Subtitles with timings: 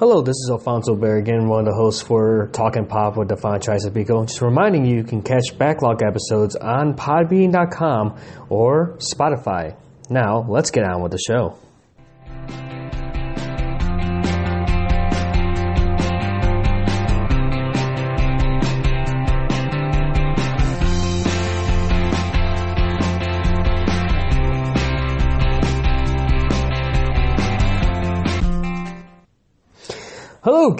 [0.00, 3.84] Hello, this is Alfonso Berrigan, one of the hosts for Talking Pop with the franchise
[3.84, 4.24] of Pico.
[4.24, 8.18] Just reminding you, you can catch backlog episodes on Podbean.com
[8.48, 9.76] or Spotify.
[10.08, 11.58] Now, let's get on with the show.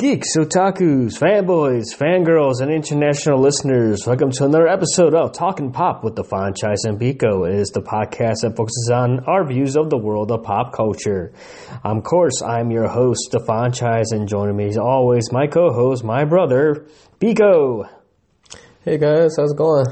[0.01, 4.07] Geeks, otakus, fanboys, fangirls, and international listeners.
[4.07, 7.45] Welcome to another episode of Talking Pop with the franchise and Pico.
[7.45, 11.35] It is the podcast that focuses on our views of the world of pop culture.
[11.85, 16.25] of course, I'm your host, the franchise, and joining me as always, my co-host, my
[16.25, 16.87] brother,
[17.19, 17.85] Pico.
[18.83, 19.85] Hey guys, how's it going?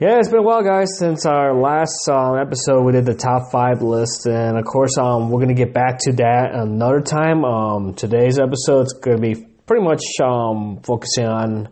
[0.00, 2.84] Yeah, it's been a while, guys, since our last um, episode.
[2.84, 6.12] We did the top five list, and of course, um, we're gonna get back to
[6.12, 7.44] that another time.
[7.44, 9.34] Um, today's episode is gonna be
[9.66, 11.70] pretty much um, focusing on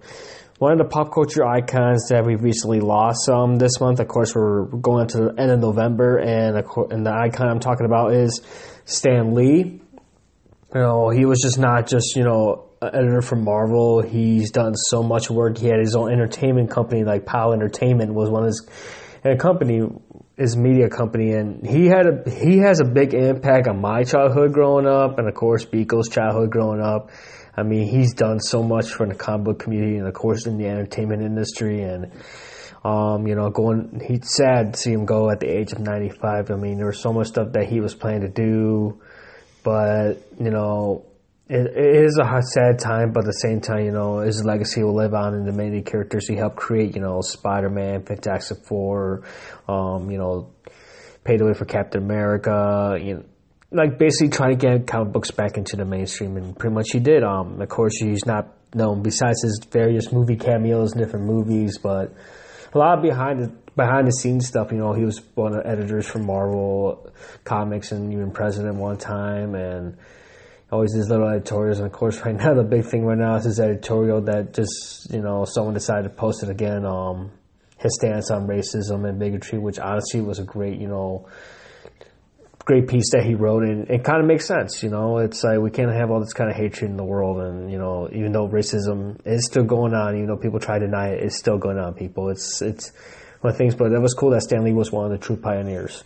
[0.58, 4.00] one of the pop culture icons that we recently lost um, this month.
[4.00, 6.56] Of course, we're going to the end of November, and,
[6.90, 8.42] and the icon I'm talking about is
[8.86, 9.80] Stan Lee.
[10.74, 14.02] You know, he was just not just you know editor for Marvel.
[14.02, 15.58] He's done so much work.
[15.58, 18.68] He had his own entertainment company, like POW Entertainment was one of his
[19.38, 19.83] company,
[20.36, 24.52] his media company, and he had a he has a big impact on my childhood
[24.52, 27.10] growing up, and of course Pico's childhood growing up.
[27.56, 30.58] I mean, he's done so much for the comic book community, and of course in
[30.58, 32.12] the entertainment industry, and
[32.84, 34.00] um, you know, going.
[34.06, 36.50] He's sad to see him go at the age of ninety five.
[36.50, 39.00] I mean, there was so much stuff that he was planning to do,
[39.64, 41.05] but you know,
[41.48, 44.83] it, it is a sad time, but at the same time, you know, his legacy
[44.83, 46.94] will live on in the many characters he helped create.
[46.97, 49.22] You know, Spider Man, Fantastic Four,
[49.69, 50.50] um, you know,
[51.22, 52.98] paved the way for Captain America.
[53.00, 53.24] You know,
[53.70, 56.98] like basically trying to get comic books back into the mainstream, and pretty much he
[56.98, 57.22] did.
[57.22, 62.12] Um, of course, he's not known besides his various movie cameos in different movies, but
[62.74, 64.73] a lot of behind the behind the scenes stuff.
[64.73, 67.08] You know, he was one of the editors for Marvel
[67.45, 69.96] Comics and even president one time, and
[70.70, 71.78] always these little editorials.
[71.78, 75.12] And of course, right now the big thing right now is his editorial that just
[75.12, 76.84] you know someone decided to post it again.
[76.84, 77.32] Um,
[77.78, 81.28] his stance on racism and bigotry, which honestly was a great you know
[82.66, 84.82] great piece that he wrote, and it kind of makes sense.
[84.82, 87.40] You know, it's like we can't have all this kind of hatred in the world,
[87.40, 90.86] and you know, even though racism is still going on, even though people try to
[90.86, 91.94] deny it, it's still going on.
[91.94, 92.92] People, it's it's
[93.40, 93.74] one of the things.
[93.74, 96.02] But it was cool that Stan Lee was one of the true pioneers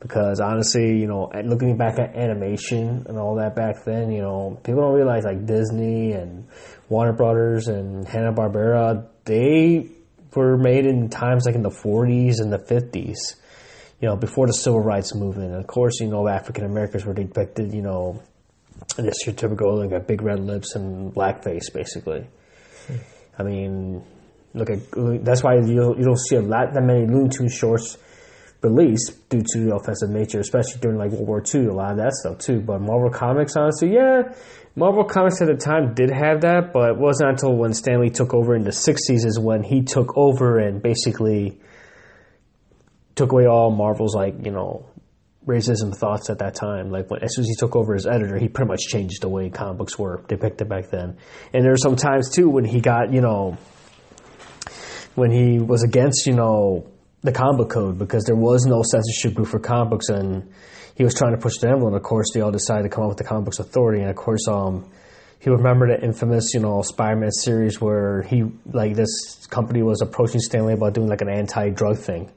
[0.00, 4.58] because honestly, you know, looking back at animation and all that back then, you know,
[4.64, 6.48] people don't realize like Disney and
[6.88, 9.90] Warner Brothers and Hanna Barbera, they
[10.34, 13.36] were made in times like in the 40s and the 50s,
[14.00, 15.52] you know, before the civil rights movement.
[15.52, 18.22] And of course, you know, African Americans were depicted, you know,
[18.96, 22.26] just your typical like got big red lips and blackface, basically.
[22.86, 22.96] Hmm.
[23.38, 24.02] I mean,
[24.54, 24.78] look at
[25.24, 27.98] that's why you you don't see a lot that many Looney Tunes shorts
[28.62, 31.96] released due to the offensive nature, especially during like World War II, a lot of
[31.98, 32.60] that stuff too.
[32.60, 34.34] But Marvel Comics, honestly, yeah,
[34.76, 38.10] Marvel Comics at the time did have that, but it wasn't until when Stan Lee
[38.10, 41.58] took over in the 60s is when he took over and basically
[43.14, 44.86] took away all Marvel's like, you know,
[45.46, 46.90] racism thoughts at that time.
[46.90, 49.28] Like when as soon as he took over as editor, he pretty much changed the
[49.28, 51.16] way comic books were depicted back then.
[51.52, 53.56] And there were some times too when he got, you know,
[55.14, 56.86] when he was against, you know,
[57.22, 60.50] the comic book code because there was no censorship group for comic books, and
[60.94, 61.88] he was trying to push the envelope.
[61.88, 64.10] And of course, they all decided to come up with the comic books authority, and
[64.10, 64.90] of course, um,
[65.38, 70.40] he remembered the infamous, you know, Spider-Man series where he like this company was approaching
[70.40, 72.30] Stan Lee about doing like an anti-drug thing,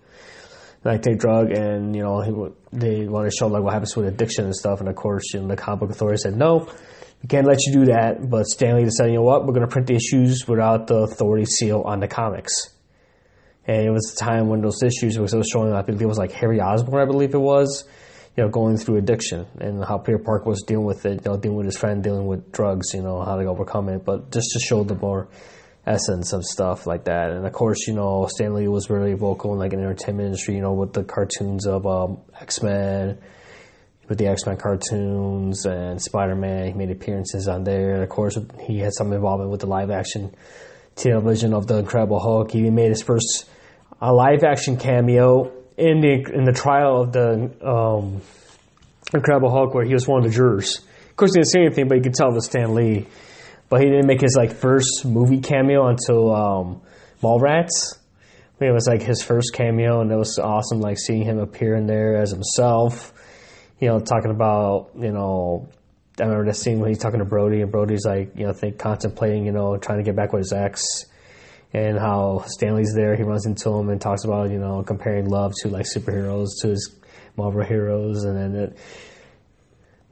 [0.83, 4.07] like take drug, and you know, he they wanted to show like what happens with
[4.07, 6.69] addiction and stuff, and of course, you know, the comic book authority said no.
[7.21, 9.65] We can't let you do that, but Stan Lee decided, you know what, we're going
[9.65, 12.72] to print the issues without the authority seal on the comics
[13.65, 15.73] and it was the time when those issues was showing.
[15.73, 17.87] I believe it was like Harry Osborn, I believe it was,
[18.35, 21.37] you know, going through addiction and how Peter Parker was dealing with it, you know,
[21.37, 24.03] dealing with his friend, dealing with drugs, you know, how to overcome it.
[24.03, 25.29] But just to show the more
[25.85, 27.31] essence of stuff like that.
[27.31, 30.55] And of course, you know, Stan Lee was really vocal in like an entertainment industry,
[30.55, 33.19] you know, with the cartoons of um, X Men,
[34.07, 36.67] with the X Men cartoons and Spider Man.
[36.67, 37.95] He made appearances on there.
[37.95, 40.33] And of course, he had some involvement with the live action
[40.95, 42.51] television of the Incredible Hulk.
[42.51, 43.49] He made his first
[44.03, 48.21] a live action cameo in the in the trial of the um,
[49.13, 50.79] Incredible Hulk, where he was one of the jurors.
[51.09, 53.05] Of course, he didn't say anything, but you could tell it was Stan Lee.
[53.69, 56.81] But he didn't make his like first movie cameo until um,
[57.21, 57.95] Mallrats.
[57.95, 61.39] I mean, it was like his first cameo, and it was awesome, like seeing him
[61.39, 63.13] appear in there as himself.
[63.79, 65.69] You know, talking about you know
[66.19, 68.77] I remember the scene when he's talking to Brody, and Brody's like, you know, think
[68.77, 71.05] contemplating, you know, trying to get back with his ex,
[71.73, 73.15] and how Stan Lee's there.
[73.15, 76.69] He runs into him and talks about, you know, comparing love to like superheroes to
[76.69, 76.95] his
[77.35, 78.77] Marvel heroes, and then it,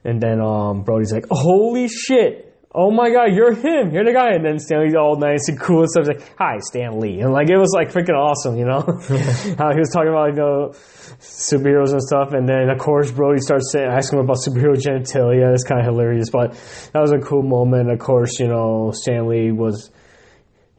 [0.04, 2.48] and then um, Brody's like, "Holy shit!
[2.74, 3.92] Oh my god, you're him!
[3.94, 6.08] You're the guy!" And then Stan Lee's all nice and cool and stuff.
[6.08, 8.82] He's like, "Hi, Stan Lee," and like it was like freaking awesome, you know,
[9.60, 10.72] how he was talking about you know
[11.20, 12.34] superheroes and stuff.
[12.34, 15.54] And then of course Brody starts saying, asking him about superhero genitalia.
[15.54, 16.54] It's kind of hilarious, but
[16.94, 17.92] that was a cool moment.
[17.92, 19.92] Of course, you know, Stan Lee was,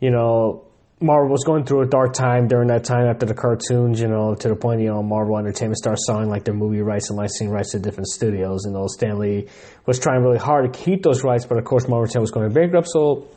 [0.00, 0.71] you know,
[1.02, 4.34] Marvel was going through a dark time during that time after the cartoons, you know,
[4.34, 7.50] to the point, you know, Marvel Entertainment started selling like their movie rights and licensing
[7.50, 8.64] rights to different studios.
[8.64, 9.48] And, you know, Stan Lee
[9.86, 12.52] was trying really hard to keep those rights, but of course, Marvel Entertainment was going
[12.52, 12.88] bankrupt.
[12.88, 13.28] So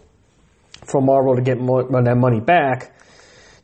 [0.86, 2.96] for Marvel to get more, that money back,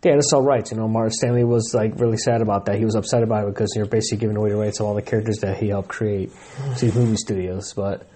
[0.02, 0.72] they had to sell rights.
[0.72, 2.78] You know, Mark Stanley was like really sad about that.
[2.78, 5.02] He was upset about it because you're basically giving away the rights of all the
[5.02, 6.32] characters that he helped create
[6.78, 7.74] to movie studios.
[7.74, 8.08] But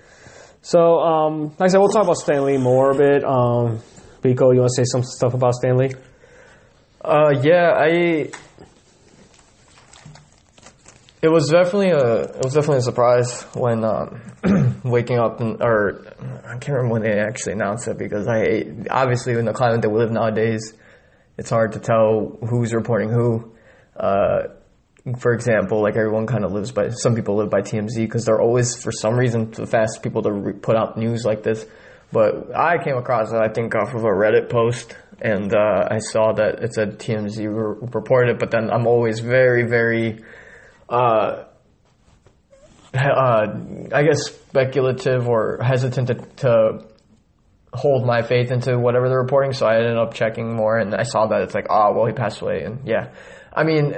[0.62, 3.24] so, um, like I said, we'll talk about Stan Lee more a bit.
[3.24, 3.82] Um,
[4.26, 5.92] Rico, you want to say some stuff about Stan Lee?
[7.00, 8.32] Uh, yeah, I.
[11.22, 14.22] It was definitely a it was definitely a surprise when um,
[14.84, 16.04] waking up and or
[16.46, 19.90] I can't remember when they actually announced it because I obviously in the climate that
[19.90, 20.74] we live nowadays,
[21.38, 23.56] it's hard to tell who's reporting who.
[23.96, 24.50] Uh,
[25.20, 28.42] for example, like everyone kind of lives by some people live by TMZ because they're
[28.42, 31.66] always for some reason the fastest people to re- put out news like this.
[32.12, 36.00] But I came across it, I think, off of a Reddit post, and uh, I
[36.00, 38.40] saw that it said TMZ re- reported it.
[38.40, 40.24] But then I'm always very, very,
[40.88, 41.44] uh,
[42.94, 43.48] uh,
[43.94, 46.86] I guess, speculative or hesitant to, to
[47.74, 49.52] hold my faith into whatever they're reporting.
[49.52, 52.14] So I ended up checking more, and I saw that it's like, oh, well, he
[52.14, 53.14] passed away, and yeah,
[53.54, 53.96] I mean.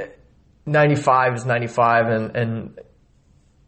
[0.69, 2.79] 95 is 95 and, and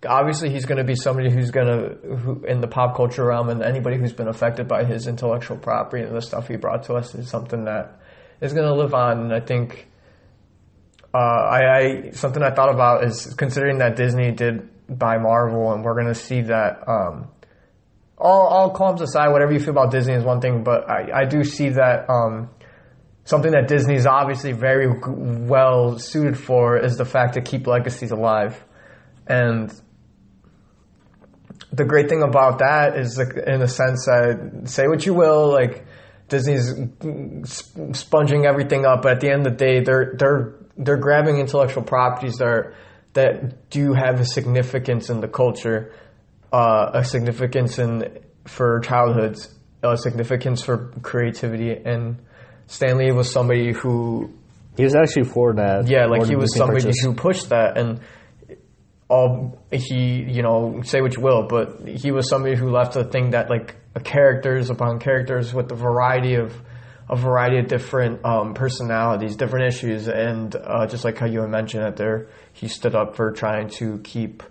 [0.08, 3.50] obviously he's going to be somebody who's going to who, in the pop culture realm
[3.50, 6.94] and anybody who's been affected by his intellectual property and the stuff he brought to
[6.94, 8.00] us is something that
[8.42, 9.20] is going to live on.
[9.20, 9.88] And i think
[11.14, 15.84] uh, I, I, something i thought about is considering that disney did buy marvel and
[15.84, 17.28] we're going to see that um,
[18.18, 21.26] all, all columns aside whatever you feel about disney is one thing but i, I
[21.26, 22.50] do see that um,
[23.30, 28.64] something that disney's obviously very well suited for is the fact to keep legacies alive.
[29.28, 29.72] And
[31.72, 35.52] the great thing about that is, like, in a sense, that say what you will,
[35.52, 35.86] like
[36.28, 36.74] Disney's
[37.94, 41.84] sponging everything up, but at the end of the day, they're they're they're grabbing intellectual
[41.84, 42.76] properties that are,
[43.14, 45.94] that do have a significance in the culture,
[46.54, 52.18] uh, a significance in for childhoods, a significance for creativity, and
[52.68, 54.32] Stan Lee was somebody who
[54.78, 55.88] he was actually for that.
[55.88, 57.02] Yeah, like he was somebody purchase.
[57.04, 58.00] who pushed that, and
[59.10, 63.04] all he you know say what you will but he was somebody who left a
[63.04, 66.56] thing that like characters upon characters with a variety of
[67.10, 71.84] a variety of different um, personalities different issues and uh, just like how you mentioned
[71.84, 74.44] that there he stood up for trying to keep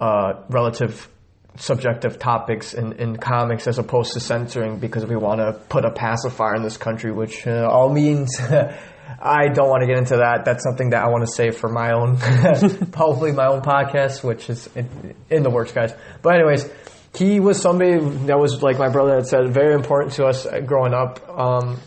[0.00, 1.08] uh, relative
[1.56, 5.90] subjective topics in, in comics as opposed to censoring because we want to put a
[5.90, 8.28] pacifier in this country which uh, all means
[9.20, 10.44] I don't want to get into that.
[10.44, 12.16] That's something that I want to save for my own,
[12.94, 15.94] hopefully my own podcast, which is in, in, the works, guys.
[16.22, 16.70] But anyways,
[17.16, 20.94] he was somebody that was like my brother had said, very important to us growing
[20.94, 21.26] up.
[21.28, 21.80] Um,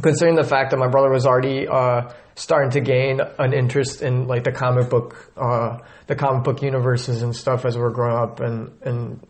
[0.00, 4.26] considering the fact that my brother was already uh, starting to gain an interest in
[4.26, 8.16] like the comic book, uh, the comic book universes and stuff as we were growing
[8.16, 9.26] up, and and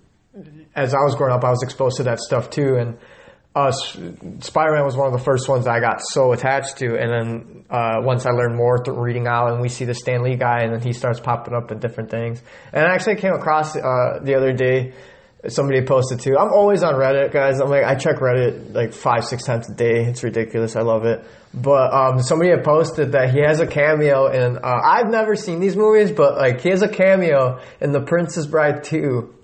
[0.75, 2.99] as I was growing up, I was exposed to that stuff too, and
[3.55, 7.65] uh, Spider-Man was one of the first ones I got so attached to, and then
[7.69, 10.61] uh, once I learned more through reading out, and we see the Stan Lee guy,
[10.63, 12.43] and then he starts popping up in different things.
[12.73, 14.95] And I actually came across uh, the other day
[15.49, 16.37] somebody posted too.
[16.39, 17.61] I'm always on Reddit, guys.
[17.61, 20.05] I'm like I check Reddit like five, six times a day.
[20.05, 20.77] It's ridiculous.
[20.77, 21.25] I love it.
[21.53, 24.59] But um, somebody had posted that he has a cameo in.
[24.59, 28.47] Uh, I've never seen these movies, but like he has a cameo in The Princess
[28.47, 29.35] Bride 2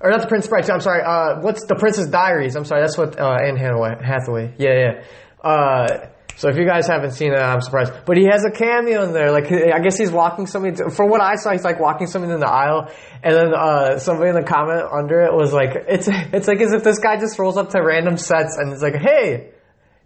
[0.00, 0.68] or not the Prince Bride.
[0.70, 1.02] I'm sorry.
[1.02, 2.56] Uh, what's the Princess Diaries?
[2.56, 2.80] I'm sorry.
[2.82, 4.54] That's what uh, Anne Hathaway.
[4.58, 5.48] Yeah, yeah.
[5.48, 7.92] Uh, so if you guys haven't seen it, I'm surprised.
[8.06, 9.30] But he has a cameo in there.
[9.30, 10.76] Like I guess he's walking somebody.
[10.76, 12.90] To, from what I saw, he's like walking somebody in the aisle,
[13.22, 16.72] and then uh, somebody in the comment under it was like, "It's it's like as
[16.72, 19.50] if this guy just rolls up to random sets and it's like, hey."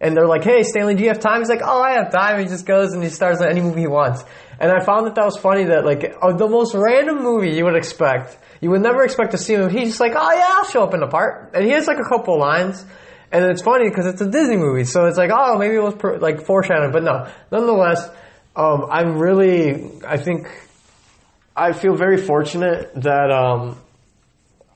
[0.04, 2.38] And they're like, "Hey, Stanley, do you have time?" He's like, "Oh, I have time."
[2.38, 4.22] He just goes and he stars any movie he wants.
[4.60, 7.74] And I found that that was funny that like the most random movie you would
[7.74, 9.70] expect, you would never expect to see him.
[9.70, 11.98] He's just like, oh yeah, I'll show up in the part, and he has like
[11.98, 12.84] a couple lines.
[13.32, 15.96] And it's funny because it's a Disney movie, so it's like, oh, maybe it was
[16.20, 17.26] like foreshadowing, but no.
[17.50, 18.08] Nonetheless,
[18.54, 20.46] um, I'm really, I think,
[21.56, 23.76] I feel very fortunate that um,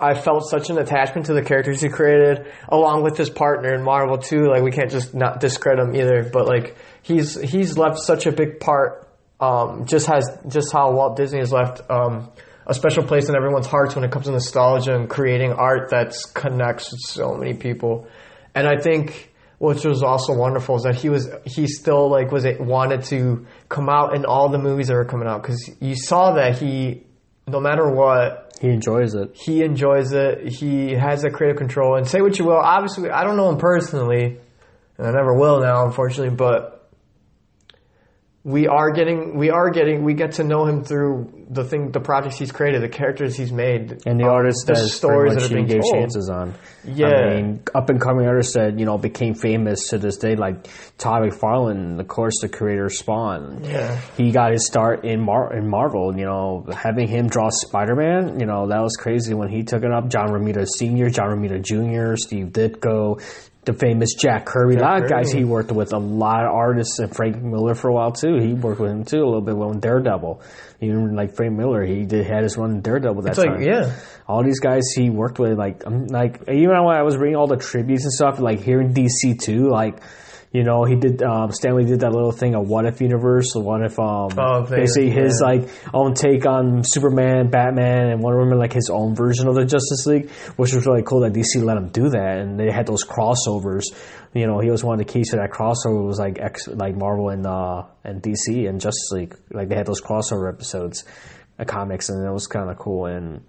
[0.01, 3.83] I felt such an attachment to the characters he created, along with his partner in
[3.83, 4.47] Marvel too.
[4.47, 6.29] Like we can't just not discredit him either.
[6.33, 9.09] But like he's he's left such a big part.
[9.41, 12.31] Um, just has just how Walt Disney has left um,
[12.67, 16.15] a special place in everyone's hearts when it comes to nostalgia and creating art that
[16.35, 18.07] connects with so many people.
[18.55, 22.45] And I think which was also wonderful is that he was he still like was
[22.45, 25.97] it wanted to come out in all the movies that were coming out because you
[25.97, 27.05] saw that he
[27.49, 29.37] no matter what He enjoys it.
[29.37, 30.49] he enjoys it.
[30.49, 31.97] He has that creative control.
[31.97, 34.39] And say what you will, obviously, I don't know him personally,
[34.99, 36.35] and I never will now, unfortunately.
[36.35, 36.78] But
[38.45, 42.01] we are getting, we are getting, we get to know him through the thing, the
[42.01, 45.51] projects he's created, the characters he's made, And the um, artists the that stories that
[45.51, 45.95] are being gave told.
[45.95, 46.55] chances on.
[46.85, 47.09] Yeah.
[47.09, 50.67] I mean, up and coming artists that you know became famous to this day, like
[50.99, 53.65] Todd McFarlane, of course, the creator Spawn.
[53.65, 54.01] Yeah.
[54.17, 56.17] he got his start in Mar- in Marvel.
[56.17, 59.83] You know, having him draw Spider Man, you know, that was crazy when he took
[59.83, 60.09] it up.
[60.09, 63.21] John Romita Senior, John Romita Junior, Steve Ditko.
[63.69, 65.41] The famous Jack Kirby, a lot of guys Kirby.
[65.41, 68.39] he worked with, a lot of artists, and Frank Miller for a while too.
[68.41, 70.41] He worked with him too a little bit with Daredevil.
[70.81, 73.63] Even like Frank Miller, he did had his run in Daredevil that It's like, time
[73.63, 73.93] yeah.
[74.27, 77.47] all these guys he worked with, like, I'm like, even when I was reading all
[77.47, 79.99] the tributes and stuff, like here in DC too, like,
[80.53, 83.55] you know, he did, um, Stan Lee did that little thing, a what if universe,
[83.55, 85.47] a what if, um, Oh, basically his, yeah.
[85.47, 89.65] like, own take on Superman, Batman, and Wonder Woman, like his own version of the
[89.65, 92.87] Justice League, which was really cool that DC let him do that, and they had
[92.87, 93.83] those crossovers.
[94.35, 96.97] You know, he was one of the keys to that crossover was like X, like
[96.97, 99.35] Marvel and, uh, and DC and Justice League.
[99.51, 101.05] Like, they had those crossover episodes
[101.67, 103.07] comics, and it was kind of cool.
[103.07, 103.45] And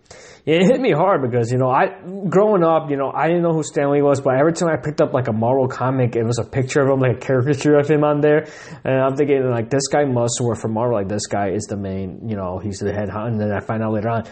[0.46, 1.88] it hit me hard because you know, I
[2.28, 4.78] growing up, you know, I didn't know who Stan Lee was, but every time I
[4.78, 7.78] picked up like a Marvel comic, it was a picture of him, like a caricature
[7.78, 8.48] of him on there,
[8.84, 10.98] and I'm thinking like this guy must work for Marvel.
[10.98, 13.10] Like this guy is the main, you know, he's the head.
[13.10, 14.24] And then I find out later on.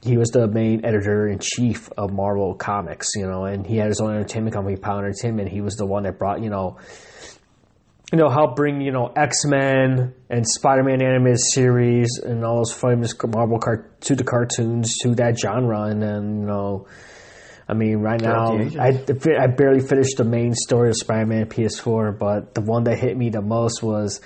[0.00, 3.88] He was the main editor in chief of Marvel Comics, you know, and he had
[3.88, 5.48] his own entertainment company, Power Entertainment.
[5.48, 6.78] He was the one that brought, you know,
[8.12, 12.56] you know, help bring, you know, X Men and Spider Man animated series and all
[12.56, 15.82] those famous Marvel cart to the cartoons to that genre.
[15.82, 16.86] And then, you know,
[17.68, 18.98] I mean, right now, I,
[19.38, 23.14] I barely finished the main story of Spider Man PS4, but the one that hit
[23.14, 24.22] me the most was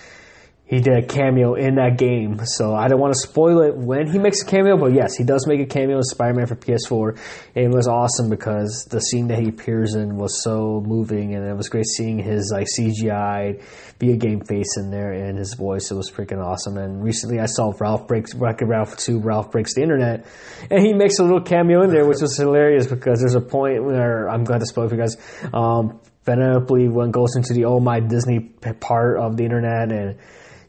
[0.73, 2.41] he did a cameo in that game.
[2.47, 5.23] So I don't want to spoil it when he makes a cameo, but yes, he
[5.23, 7.19] does make a cameo in Spider Man for PS4.
[7.55, 11.47] And it was awesome because the scene that he appears in was so moving, and
[11.47, 13.63] it was great seeing his like CGI
[13.99, 15.91] be a game face in there and his voice.
[15.91, 16.79] It was freaking awesome.
[16.79, 20.25] And recently I saw Ralph Breaks Wreck-It Ralph 2, Ralph Breaks the Internet,
[20.71, 23.85] and he makes a little cameo in there, which was hilarious because there's a point
[23.85, 25.19] where I'm going to spoil it for you guys.
[25.53, 30.17] Um, Penelope when goes into the oh my Disney part of the internet and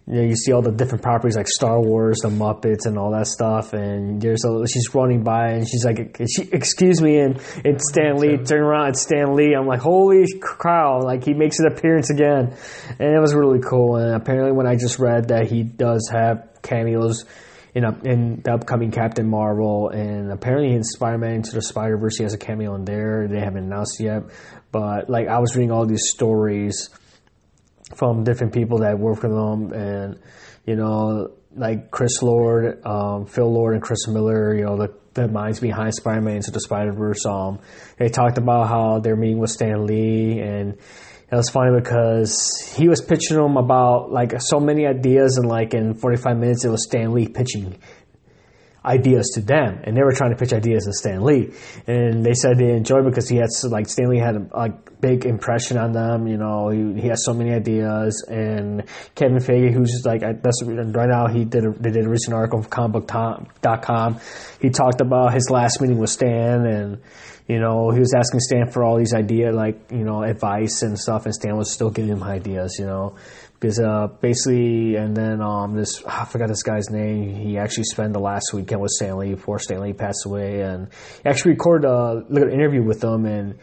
[0.05, 3.12] you know, you see all the different properties like Star Wars, the Muppets, and all
[3.12, 3.72] that stuff.
[3.72, 8.17] And there's a, she's running by, and she's like, she, "Excuse me," and it's Stan
[8.17, 8.38] Lee.
[8.38, 9.53] Turn around, it's Stan Lee.
[9.53, 10.25] I'm like, "Holy
[10.62, 12.53] cow!" Like he makes an appearance again,
[13.00, 13.95] and it was really cool.
[13.95, 17.24] And apparently, when I just read that he does have cameos
[17.74, 22.24] in a, in the upcoming Captain Marvel, and apparently in Spider-Man Into the Spider-Verse, he
[22.24, 23.27] has a cameo in there.
[23.29, 24.24] They haven't announced yet,
[24.74, 26.89] but like I was reading all these stories
[27.95, 30.19] from different people that work with them, and
[30.65, 34.55] you know, like Chris Lord, um, Phil Lord, and Chris Miller.
[34.55, 37.25] You know, the, the minds behind Spider-Man into the Spider-Verse.
[37.25, 37.59] Um,
[37.97, 42.88] they talked about how they're meeting with Stan Lee, and it was funny because he
[42.88, 46.83] was pitching them about like so many ideas, and like in 45 minutes, it was
[46.83, 47.77] Stan Lee pitching
[48.86, 51.54] ideas to them, and they were trying to pitch ideas to Stan Lee,
[51.88, 55.25] and they said they enjoyed because he had like Stan Lee had a like big
[55.25, 56.28] impression on them.
[56.28, 58.84] You know, he, he has so many ideas, and
[59.16, 62.34] Kevin Feige, who's just like that's right now he did a, they did a recent
[62.34, 64.20] article for comicbook.com.
[64.62, 67.02] He talked about his last meeting with Stan and.
[67.46, 70.98] You know, he was asking Stan for all these ideas, like you know, advice and
[70.98, 72.78] stuff, and Stan was still giving him ideas.
[72.80, 73.18] You know,
[73.63, 77.34] because uh, basically, and then um, this I forgot this guy's name.
[77.34, 80.89] He actually spent the last weekend with Stan Lee before Stan Lee passed away, and
[81.24, 83.58] he actually recorded a little interview with him, and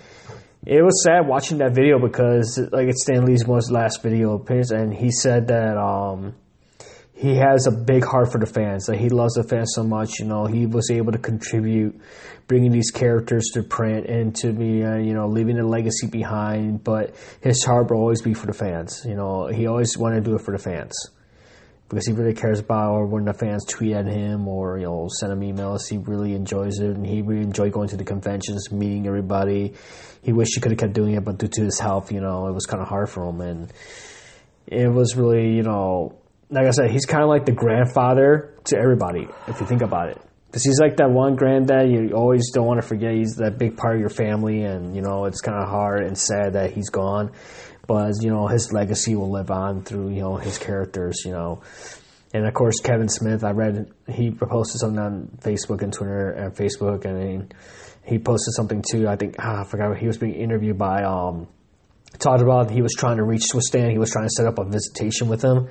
[0.64, 4.70] it was sad watching that video because like it's Stan Lee's most last video appearance,
[4.70, 6.34] and he said that um,
[7.20, 8.86] he has a big heart for the fans.
[8.86, 10.18] That he loves the fans so much.
[10.18, 12.00] You know, he was able to contribute,
[12.46, 16.82] bringing these characters to print and to be, uh, you know, leaving a legacy behind.
[16.82, 19.04] But his heart will always be for the fans.
[19.06, 20.94] You know, he always wanted to do it for the fans
[21.90, 25.08] because he really cares about or when the fans tweet at him or you know
[25.18, 25.80] send him emails.
[25.90, 29.74] He really enjoys it, and he really enjoyed going to the conventions, meeting everybody.
[30.22, 32.46] He wished he could have kept doing it, but due to his health, you know,
[32.46, 33.72] it was kind of hard for him, and
[34.66, 36.19] it was really, you know,
[36.50, 40.08] like I said, he's kind of like the grandfather to everybody if you think about
[40.08, 40.20] it.
[40.46, 43.14] because he's like that one granddad you always don't want to forget.
[43.14, 46.18] He's that big part of your family, and you know it's kind of hard and
[46.18, 47.32] sad that he's gone.
[47.86, 51.22] But you know his legacy will live on through you know his characters.
[51.24, 51.62] You know,
[52.34, 53.44] and of course Kevin Smith.
[53.44, 57.54] I read he posted something on Facebook and Twitter and Facebook, and
[58.04, 59.06] he posted something too.
[59.06, 59.96] I think ah, I forgot.
[59.98, 61.46] He was being interviewed by um,
[62.18, 63.90] talked about he was trying to reach to Stan.
[63.90, 65.68] He was trying to set up a visitation with him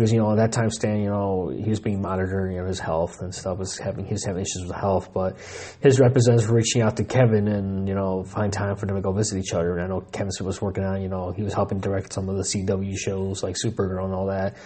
[0.00, 2.66] because you know at that time Stan, you know, he was being monitored, you know,
[2.66, 5.36] his health and stuff was having he was having issues with health, but
[5.82, 9.02] his representatives were reaching out to Kevin and you know find time for them to
[9.02, 9.76] go visit each other.
[9.76, 12.36] And I know Kevin was working on, you know, he was helping direct some of
[12.36, 14.56] the CW shows like Supergirl and all that.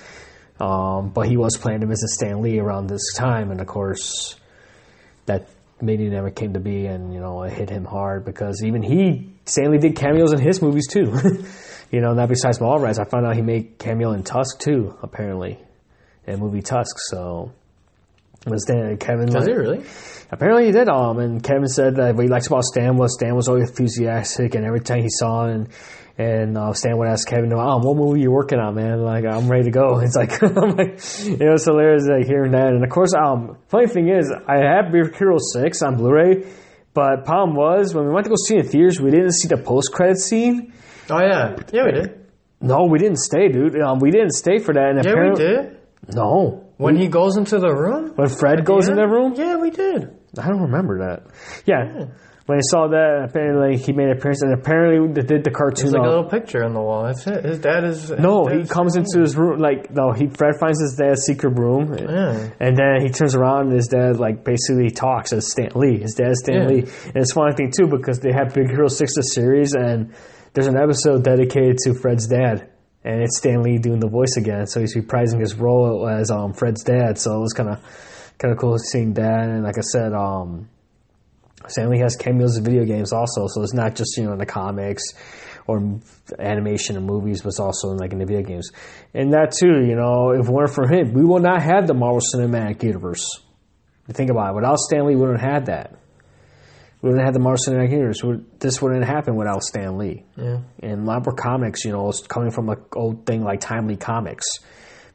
[0.64, 4.36] Um, but he was planning to visit Stan Lee around this time, and of course,
[5.26, 5.48] that
[5.80, 9.32] meeting never came to be, and you know it hit him hard because even he
[9.46, 11.12] Stan Lee did cameos in his movies too.
[11.90, 15.58] you know, not besides Mallrats, I found out he made cameo in Tusk too, apparently,
[16.26, 16.96] in movie Tusk.
[17.10, 17.52] So,
[18.46, 19.26] was Stan Kevin?
[19.26, 19.84] Does like, he really?
[20.30, 20.88] Apparently he did.
[20.88, 24.54] Um, and Kevin said that what he likes about Stan was Stan was always enthusiastic,
[24.54, 25.68] and every time he saw him, and
[26.16, 29.02] and uh, Stan would ask Kevin, "Oh, what movie you working on, man?
[29.02, 32.68] Like, I'm ready to go." It's like, like, you know, it's hilarious like hearing that.
[32.68, 36.46] And of course, um, funny thing is, I have Big Hero Six on Blu-ray,
[36.92, 39.48] but problem was when we went to go see it in theaters, we didn't see
[39.48, 40.72] the post-credit scene.
[41.10, 42.20] Oh yeah, yeah we did.
[42.60, 43.78] No, we didn't stay, dude.
[43.80, 44.90] Um, we didn't stay for that.
[44.96, 45.76] And Yeah, we did.
[46.14, 48.12] No, When he goes into the room.
[48.16, 49.34] when Fred goes in the room.
[49.36, 50.10] Yeah, we did.
[50.38, 51.22] I don't remember that.
[51.66, 52.06] Yeah.
[52.46, 55.92] When I saw that, apparently he made an appearance, and apparently they did the cartoon.
[55.92, 57.04] There's like a little picture on the wall.
[57.04, 57.42] That's it.
[57.42, 58.10] His dad is.
[58.10, 60.12] no, he comes into his room like no.
[60.12, 62.50] He Fred finds his dad's secret room, Yeah.
[62.60, 66.00] and then he turns around and his dad like basically talks as Stan Lee.
[66.00, 66.68] His dad's Stan Yeah.
[66.68, 69.72] Lee, and it's a funny thing too because they have Big Hero Six the series,
[69.74, 70.12] and
[70.54, 72.70] there's an episode dedicated to Fred's dad,
[73.02, 74.66] and it's Stan Lee doing the voice again.
[74.66, 77.18] So he's reprising his role as um, Fred's dad.
[77.18, 77.80] So it was kind of
[78.38, 80.68] kind of cool seeing that, and like I said, um,
[81.66, 84.38] Stan Lee has cameos in video games also, so it's not just you know in
[84.38, 85.02] the comics
[85.66, 85.98] or
[86.38, 88.70] animation and movies, but it's also in, like in the video games.
[89.12, 91.94] And that too, you know, if it weren't for him, we would not have the
[91.94, 93.26] Marvel Cinematic Universe.
[94.08, 95.98] Think about it, without Stan Lee, we wouldn't have that.
[97.04, 98.24] We wouldn't have the Universe.
[98.24, 100.24] We- This wouldn't happen without Stan Lee.
[100.38, 100.60] Yeah.
[100.82, 104.46] And Labra Comics, you know, is coming from an old thing like Timely Comics.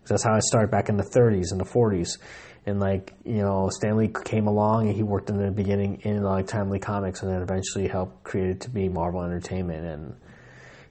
[0.07, 2.19] That's how I started back in the 30s and the 40s.
[2.67, 6.21] And like, you know, Stan Lee came along and he worked in the beginning in
[6.21, 10.13] like Timely Comics and then eventually helped create it to be Marvel Entertainment and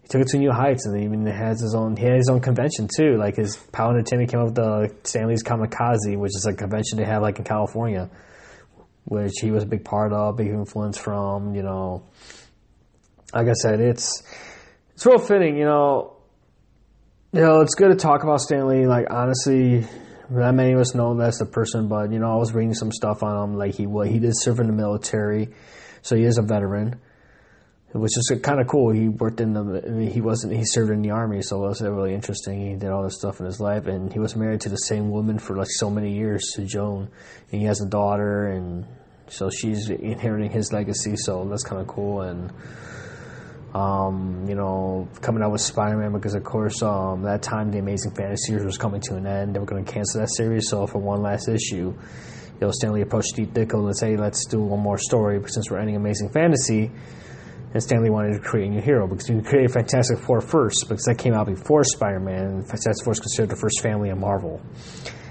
[0.03, 2.41] he took it to new heights and even has his own he had his own
[2.41, 3.17] convention too.
[3.19, 6.99] Like his Power Entertainment came up with the Stan Lee's Comikaze, which is a convention
[6.99, 8.11] they have like in California.
[9.09, 12.03] Which he was a big part of, big influence from, you know.
[13.33, 14.23] Like I said, it's
[14.95, 16.17] it's real fitting, you know.
[17.33, 18.87] You know, it's good to talk about Stan Lee.
[18.87, 19.87] Like honestly,
[20.31, 22.93] not many of us know that's the person, but you know, I was reading some
[22.93, 23.57] stuff on him.
[23.57, 25.49] Like he he did serve in the military,
[26.03, 27.01] so he is a veteran,
[27.93, 28.91] which is kind of cool.
[28.93, 32.13] He worked in the he wasn't he served in the army, so it was really
[32.13, 32.61] interesting.
[32.61, 35.11] He did all this stuff in his life, and he was married to the same
[35.11, 37.09] woman for like so many years to Joan,
[37.51, 38.87] and he has a daughter, and
[39.31, 41.17] so she's inheriting his legacy.
[41.17, 42.53] So that's kind of cool and
[43.75, 48.13] um, you know, coming out with Spider-Man because, of course, um, that time the Amazing
[48.15, 49.55] Fantasy series was coming to an end.
[49.55, 50.69] They were going to cancel that series.
[50.69, 54.17] So for one last issue, you know, Stan Lee approached Steve Ditko and said, "Hey,
[54.17, 56.91] let's do one more story since we're ending Amazing Fantasy."
[57.75, 60.87] And Stan Lee wanted to create a new hero because you created Fantastic Four first
[60.89, 62.63] because that came out before Spider-Man.
[62.63, 64.63] Fantastic Four is considered the first family of Marvel.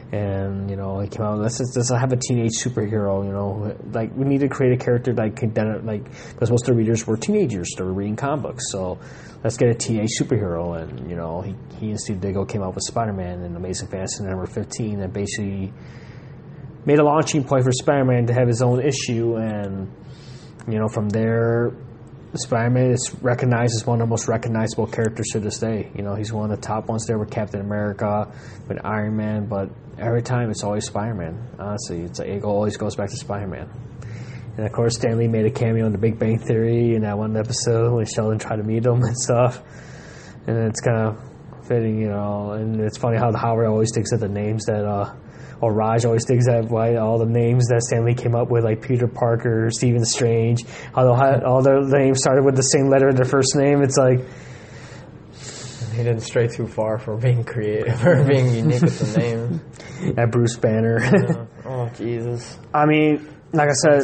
[0.10, 1.38] And you know, he came out.
[1.40, 3.26] Let's just let's have a teenage superhero.
[3.26, 5.42] You know, like we need to create a character like
[5.84, 7.70] like because most of the readers were teenagers.
[7.78, 9.00] They were reading comic books, so
[9.44, 10.82] let's get a teenage superhero.
[10.82, 14.24] And you know, he he and Steve Ditko came out with Spider-Man and Amazing Fantasy
[14.24, 15.74] number fifteen, that basically
[16.86, 19.36] made a launching point for Spider-Man to have his own issue.
[19.36, 19.92] And
[20.70, 21.74] you know, from there,
[22.40, 25.92] Spider-Man is recognized as one of the most recognizable characters to this day.
[25.96, 28.32] You know, he's one of the top ones there with Captain America,
[28.68, 31.56] with Iron Man, but every time it's always Spider-Man.
[31.60, 33.70] Honestly, it's it always goes back to Spider-Man.
[34.58, 37.18] And of course, Stan Lee made a cameo in The Big Bang Theory in that
[37.18, 39.62] one episode when Sheldon tried to meet him and stuff.
[40.48, 42.52] And it's kind of fitting, you know.
[42.52, 45.14] And it's funny how the Howard always thinks of the names that, uh,
[45.62, 48.64] or Raj always thinks that why all the names that Stan Lee came up with,
[48.64, 51.08] like Peter Parker, Stephen Strange, how
[51.46, 53.82] all their names started with the same letter of their first name.
[53.82, 54.20] It's like,
[55.92, 60.16] He didn't stray too far for being creative or being unique with the name.
[60.18, 61.48] at Bruce Banner.
[61.66, 62.58] oh Jesus!
[62.74, 64.04] I mean, like I said,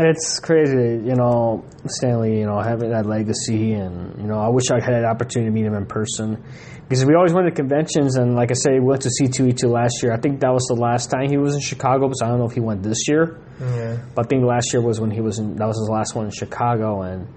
[0.00, 4.48] it's crazy, you know, Stan Lee, you know, having that legacy, and you know, I
[4.48, 6.44] wish I had an opportunity to meet him in person
[6.88, 10.02] because we always went to conventions, and like I say, we went to C2E2 last
[10.02, 10.12] year.
[10.12, 12.46] I think that was the last time he was in Chicago, so I don't know
[12.46, 13.38] if he went this year.
[13.60, 13.98] Yeah.
[14.14, 15.56] But I think last year was when he was in.
[15.56, 17.28] That was his last one in Chicago, and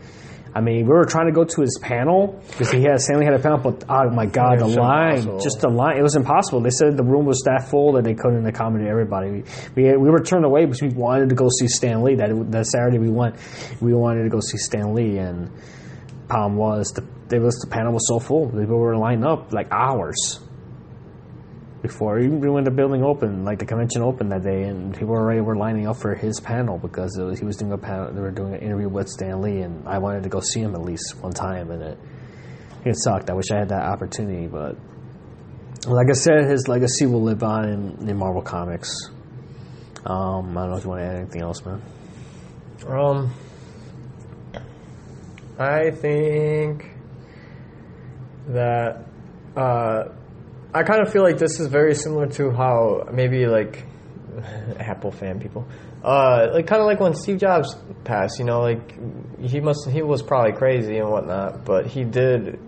[0.54, 3.26] I mean, we were trying to go to his panel because he had Stan Lee
[3.26, 5.40] had a panel, but oh my god, the line, impossible.
[5.40, 6.62] just the line, it was impossible.
[6.62, 9.44] They said the room was that full that they couldn't accommodate everybody.
[9.76, 12.16] We we, we were turned away because we wanted to go see Stan Lee.
[12.16, 13.36] That that Saturday we went,
[13.82, 15.52] we wanted to go see Stan Lee, and
[16.28, 17.02] problem was the
[17.34, 18.48] it was the panel was so full.
[18.48, 20.39] People were lined up like hours
[21.82, 25.41] before even when the building opened, like the convention opened that day, and people already
[25.41, 28.13] were lining up for his panel because was, he was doing a panel.
[28.13, 30.76] They were doing an interview with Stan Lee, and I wanted to go see him
[30.76, 32.00] at least one time, and it
[32.86, 33.30] it sucked.
[33.30, 34.78] I wish I had that opportunity, but
[35.88, 39.10] like I said, his legacy will live on in, in Marvel Comics.
[40.06, 41.82] Um, I don't know if you want to add anything else, man.
[42.88, 43.34] Um,
[45.60, 46.91] I think
[48.54, 49.06] that
[49.56, 50.04] uh,
[50.74, 53.86] I kind of feel like this is very similar to how maybe like
[54.80, 55.68] Apple fan people,
[56.04, 58.40] uh, like kind of like when Steve Jobs passed.
[58.40, 58.98] You know, like
[59.42, 62.60] he must he was probably crazy and whatnot, but he did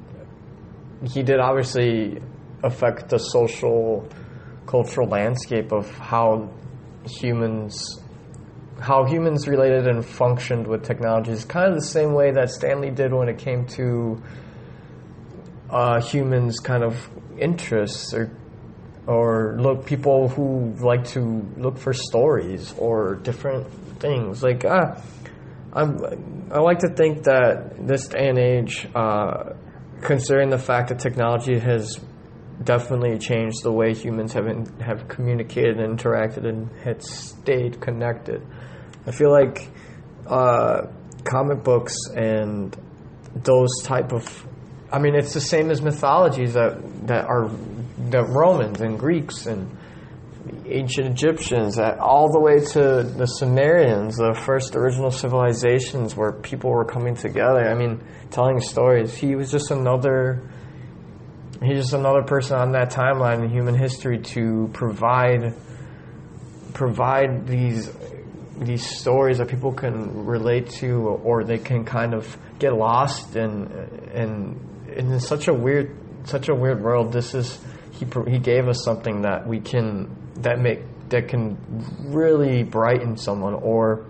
[1.06, 2.22] he did obviously
[2.63, 4.08] affect the social
[4.65, 6.50] cultural landscape of how
[7.06, 8.00] humans
[8.80, 12.82] how humans related and functioned with technology is kind of the same way that Stan
[12.82, 14.22] Lee did when it came to
[15.74, 18.32] uh, humans' kind of interests or
[19.06, 23.68] or look people who like to look for stories or different
[24.00, 24.96] things like ah,
[25.74, 25.98] I'm
[26.52, 29.54] I like to think that this day and age, uh,
[30.02, 32.00] considering the fact that technology has
[32.64, 38.46] definitely changed the way humans have in, have communicated and interacted and had stayed connected.
[39.08, 39.68] I feel like
[40.28, 40.84] uh,
[41.24, 42.78] comic books and
[43.36, 44.48] those type of
[44.93, 46.77] I mean it's the same as mythologies that
[47.08, 47.49] that are
[48.12, 49.75] the Romans and Greeks and
[50.67, 56.86] ancient Egyptians all the way to the Sumerians, the first original civilizations where people were
[56.86, 57.67] coming together.
[57.67, 59.15] I mean, telling stories.
[59.15, 60.47] He was just another
[61.63, 65.56] he's just another person on that timeline in human history to provide
[66.73, 67.89] provide these
[68.60, 73.72] these stories that people can relate to or they can kind of get lost in
[74.13, 77.60] and in such a weird such a weird world this is
[77.92, 81.58] he he gave us something that we can that make that can
[82.00, 84.06] really brighten someone or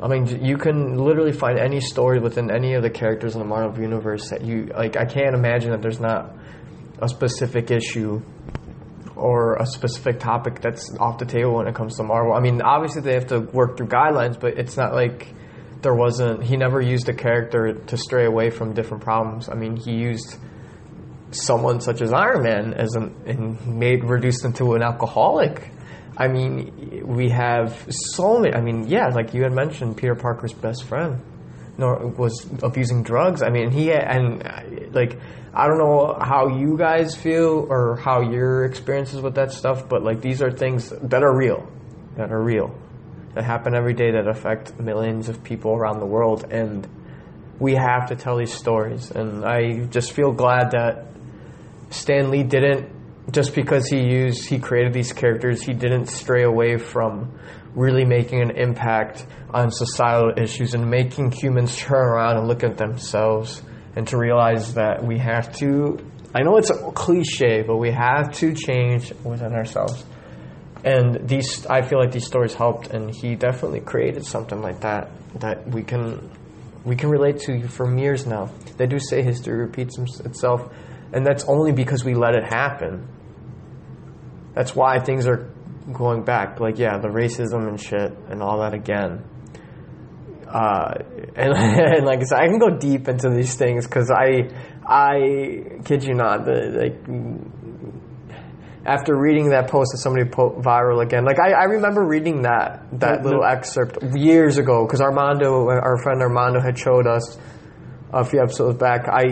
[0.00, 3.46] I mean, you can literally find any story within any of the characters in the
[3.46, 4.96] Marvel universe that you like.
[4.96, 6.36] I can't imagine that there's not
[7.02, 8.22] a specific issue
[9.18, 12.32] or a specific topic that's off the table when it comes to Marvel.
[12.32, 15.34] I mean, obviously they have to work through guidelines, but it's not like
[15.82, 16.42] there wasn't.
[16.42, 19.48] He never used a character to stray away from different problems.
[19.48, 20.36] I mean, he used
[21.30, 25.70] someone such as Iron Man as an and made reduced into an alcoholic.
[26.16, 28.54] I mean, we have so many.
[28.54, 31.20] I mean, yeah, like you had mentioned, Peter Parker's best friend,
[31.76, 33.42] nor was abusing drugs.
[33.42, 35.18] I mean, he and like
[35.54, 40.02] I don't know how you guys feel or how your experiences with that stuff, but
[40.02, 41.66] like these are things that are real,
[42.16, 42.74] that are real,
[43.34, 46.86] that happen every day that affect millions of people around the world, and
[47.58, 49.10] we have to tell these stories.
[49.10, 51.06] And I just feel glad that
[51.90, 52.98] Stan Lee didn't
[53.30, 57.38] just because he used he created these characters he didn't stray away from
[57.74, 62.76] really making an impact on societal issues and making humans turn around and look at
[62.78, 63.62] themselves
[63.98, 65.98] and to realize that we have to
[66.34, 70.06] I know it's a cliche but we have to change within ourselves
[70.84, 75.10] and these I feel like these stories helped and he definitely created something like that
[75.40, 76.30] that we can
[76.84, 80.72] we can relate to from years now they do say history repeats itself
[81.12, 83.06] and that's only because we let it happen
[84.54, 85.50] that's why things are
[85.92, 86.60] going back.
[86.60, 89.24] Like, yeah, the racism and shit and all that again.
[90.48, 90.94] Uh,
[91.36, 94.48] and, and like I said, I can go deep into these things because I,
[94.86, 96.98] I kid you not, the, like
[98.86, 102.86] after reading that post that somebody put viral again, like I, I remember reading that
[103.00, 107.36] that little excerpt years ago because Armando, our friend Armando, had showed us
[108.12, 109.24] a few episodes back, I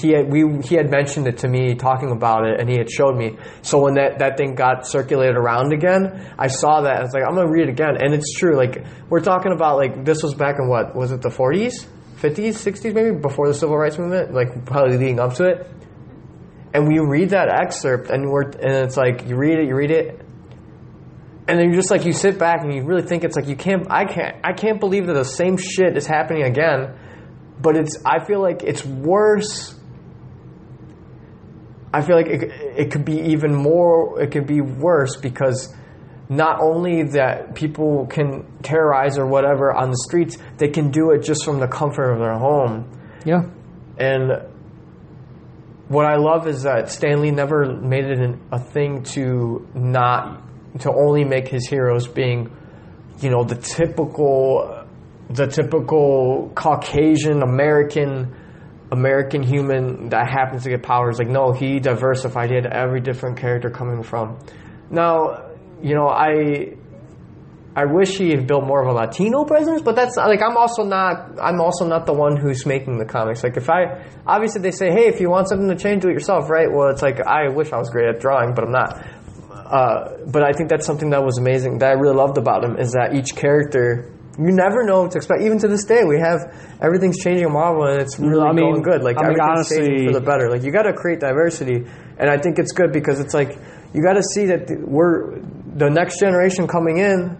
[0.00, 2.90] he had we he had mentioned it to me talking about it, and he had
[2.90, 3.38] showed me.
[3.62, 6.98] So when that that thing got circulated around again, I saw that.
[6.98, 8.56] I was like, I'm gonna read it again, and it's true.
[8.56, 11.86] Like we're talking about like this was back in what was it the 40s,
[12.16, 15.66] 50s, 60s maybe before the civil rights movement, like probably leading up to it.
[16.74, 19.90] And we read that excerpt, and we're and it's like you read it, you read
[19.90, 20.20] it,
[21.48, 23.56] and then you just like you sit back and you really think it's like you
[23.56, 26.94] can't I can't I can't believe that the same shit is happening again
[27.60, 29.74] but it's I feel like it's worse
[31.92, 32.42] I feel like it,
[32.76, 35.74] it could be even more it could be worse because
[36.28, 41.22] not only that people can terrorize or whatever on the streets they can do it
[41.22, 42.86] just from the comfort of their home
[43.24, 43.44] Yeah.
[43.96, 44.42] and
[45.88, 50.42] what I love is that Stan Lee never made it an, a thing to not
[50.80, 52.54] to only make his heroes being,
[53.20, 54.77] you know, the typical,
[55.30, 58.34] the typical Caucasian American,
[58.90, 61.18] American human that happens to get powers.
[61.18, 62.50] Like no, he diversified.
[62.50, 64.38] He had every different character coming from.
[64.90, 65.50] Now,
[65.82, 66.76] you know, I
[67.76, 70.82] I wish he had built more of a Latino presence, but that's like I'm also
[70.82, 73.44] not I'm also not the one who's making the comics.
[73.44, 76.14] Like if I obviously they say, hey, if you want something to change, do it
[76.14, 76.66] yourself, right?
[76.72, 79.06] Well, it's like I wish I was great at drawing, but I'm not.
[79.52, 82.78] Uh, but I think that's something that was amazing that I really loved about him
[82.78, 85.42] is that each character you never know what to expect.
[85.42, 88.70] Even to this day, we have everything's changing in Marvel, and it's really I mean,
[88.70, 89.02] going good.
[89.02, 90.48] Like I mean, everything's changing for the better.
[90.48, 91.84] Like you got to create diversity,
[92.18, 93.58] and I think it's good because it's like
[93.92, 95.40] you got to see that we're
[95.76, 97.36] the next generation coming in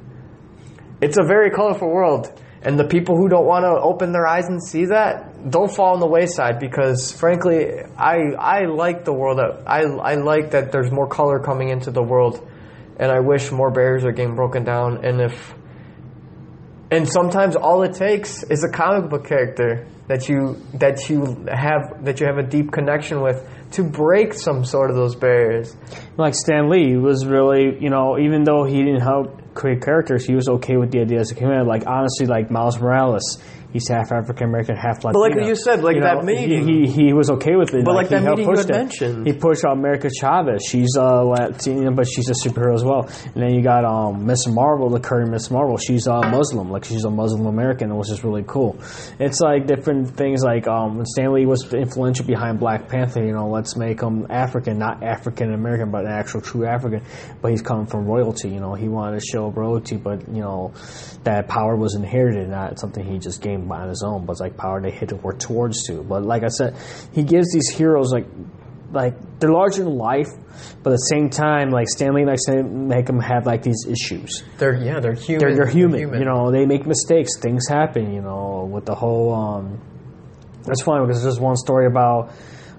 [1.01, 2.33] it's a very colorful world
[2.63, 5.95] and the people who don't want to open their eyes and see that don't fall
[5.95, 10.73] on the wayside because frankly i i like the world that i i like that
[10.73, 12.45] there's more color coming into the world
[12.99, 15.55] and i wish more barriers are getting broken down and if
[16.90, 22.05] and sometimes all it takes is a comic book character that you that you have
[22.05, 25.77] that you have a deep connection with to break some sort of those barriers
[26.16, 30.35] Like Stan Lee was really, you know, even though he didn't help create characters, he
[30.35, 31.66] was okay with the ideas that came in.
[31.66, 33.38] Like honestly, like Miles Morales,
[33.79, 35.12] he's half African American, half Latino.
[35.25, 36.69] But like you said, like that he- meeting.
[36.69, 37.85] he, he was okay with it.
[37.85, 38.73] But like he that meeting you had it.
[38.73, 39.27] mentioned.
[39.27, 40.62] he pushed out America Chavez.
[40.69, 43.09] She's uh Latina, but she's a superhero as well.
[43.35, 45.77] And then you got um Miss Marvel, the current Miss Marvel.
[45.77, 48.77] She's a Muslim, like she's a Muslim American, which is really cool.
[49.19, 50.43] It's like different things.
[50.43, 53.25] Like um when Stan Lee was influential behind Black Panther.
[53.25, 57.03] You know, let's make him African, not African American, but an actual true African.
[57.41, 58.49] But he's coming from royalty.
[58.49, 60.73] You know, he wanted to show royalty, but you know
[61.25, 64.27] that power was inherited, not something he just gained on his own.
[64.27, 66.03] But it's like power they hit work towards to.
[66.03, 66.77] But like I said,
[67.13, 68.27] he gives these heroes like
[68.91, 70.29] like they're larger than life,
[70.83, 73.87] but at the same time, like Stan Lee likes to make them have like these
[73.87, 74.43] issues.
[74.59, 76.51] they're yeah they're human They're, they're human, you know.
[76.51, 77.39] They make mistakes.
[77.39, 78.69] Things happen, you know.
[78.71, 79.81] With the whole, um,
[80.65, 82.33] that's funny because there's just one story about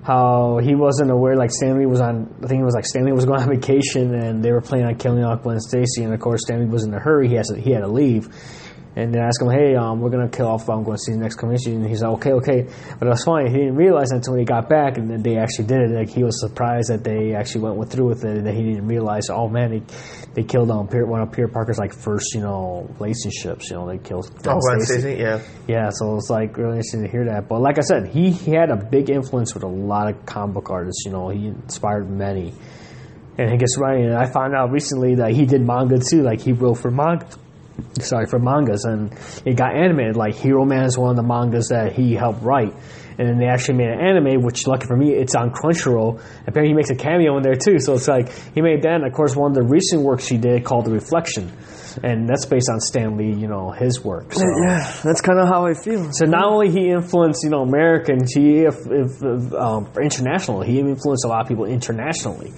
[0.04, 1.36] how he wasn't aware.
[1.36, 3.49] Like Stan Lee was on, I think it was like Stan Lee was going on
[3.49, 6.65] vacation, and they were planning on killing off Gwen Stacy, and of course Stan Lee
[6.65, 7.28] was in a hurry.
[7.28, 8.30] He has to, he had to leave.
[8.95, 11.19] And they asked him, "Hey, um, we're gonna kill off I'm going to see the
[11.19, 13.49] next convention." And he's like, "Okay, okay." But it was funny.
[13.49, 15.91] He didn't realize until when he got back, and then they actually did it.
[15.91, 18.63] Like he was surprised that they actually went with through with it, and that he
[18.63, 19.30] didn't realize.
[19.30, 19.82] Oh man, they,
[20.34, 23.69] they killed um, Peter, one of Peter Parker's like first, you know, relationships.
[23.69, 24.30] You know, they killed.
[24.41, 25.02] Gwen oh Gwen Stacy.
[25.02, 27.47] Stacy yeah Yeah, so it's like really interesting to hear that.
[27.47, 30.56] But like I said, he, he had a big influence with a lot of comic
[30.56, 31.04] book artists.
[31.06, 32.54] You know, he inspired many.
[33.38, 33.99] And he gets right.
[34.02, 36.23] And I found out recently that he did manga too.
[36.23, 37.25] Like he wrote for manga.
[37.99, 39.13] Sorry for mangas, and
[39.45, 40.15] it got animated.
[40.15, 42.73] Like Heroman is one of the mangas that he helped write,
[43.17, 44.41] and then they actually made an anime.
[44.43, 46.21] Which, lucky for me, it's on Crunchyroll.
[46.47, 47.79] Apparently, he makes a cameo in there too.
[47.79, 48.95] So it's like he made that.
[48.95, 51.51] And of course, one of the recent works he did called The Reflection,
[52.03, 53.33] and that's based on Stan Lee.
[53.33, 54.33] You know his work.
[54.33, 54.43] So.
[54.67, 58.33] yeah that's kind of how I feel So not only he influenced you know Americans,
[58.33, 60.61] he if, if, if, um, international.
[60.61, 62.53] He influenced a lot of people internationally.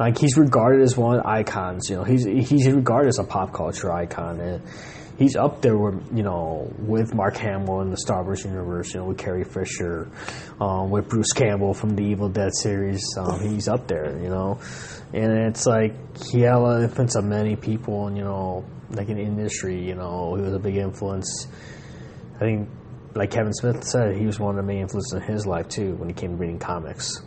[0.00, 1.90] Like he's regarded as one of the icons.
[1.90, 4.62] You know, he's he's regarded as a pop culture icon, and
[5.18, 8.94] he's up there with you know with Mark Hamill in the Star Wars universe.
[8.94, 10.08] You know, with Carrie Fisher,
[10.58, 13.04] um, with Bruce Campbell from the Evil Dead series.
[13.18, 14.18] Um, he's up there.
[14.22, 14.58] You know,
[15.12, 15.92] and it's like
[16.32, 19.86] he had a lot of influence on many people, and you know, like in industry.
[19.86, 21.46] You know, he was a big influence.
[22.36, 22.70] I think,
[23.14, 25.94] like Kevin Smith said, he was one of the main influences in his life too
[25.96, 27.20] when he came to reading comics.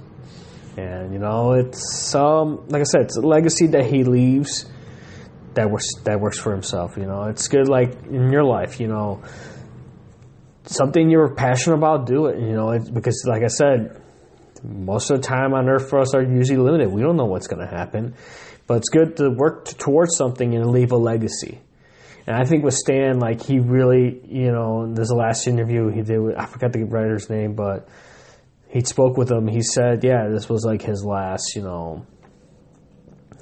[0.78, 4.66] And you know, it's um, like I said, it's a legacy that he leaves
[5.54, 6.98] that works that works for himself.
[6.98, 7.68] You know, it's good.
[7.68, 9.24] Like in your life, you know,
[10.66, 12.40] something you're passionate about, do it.
[12.40, 14.02] You know, because like I said,
[14.64, 16.92] most of the time on Earth for us are usually limited.
[16.92, 18.16] We don't know what's going to happen,
[18.66, 21.60] but it's good to work t- towards something and leave a legacy.
[22.26, 26.02] And I think with Stan, like he really, you know, there's the last interview he
[26.02, 27.90] did with I forgot the writer's name, but
[28.74, 29.48] he spoke with him.
[29.48, 32.08] He said, yeah, this was like his last, you know,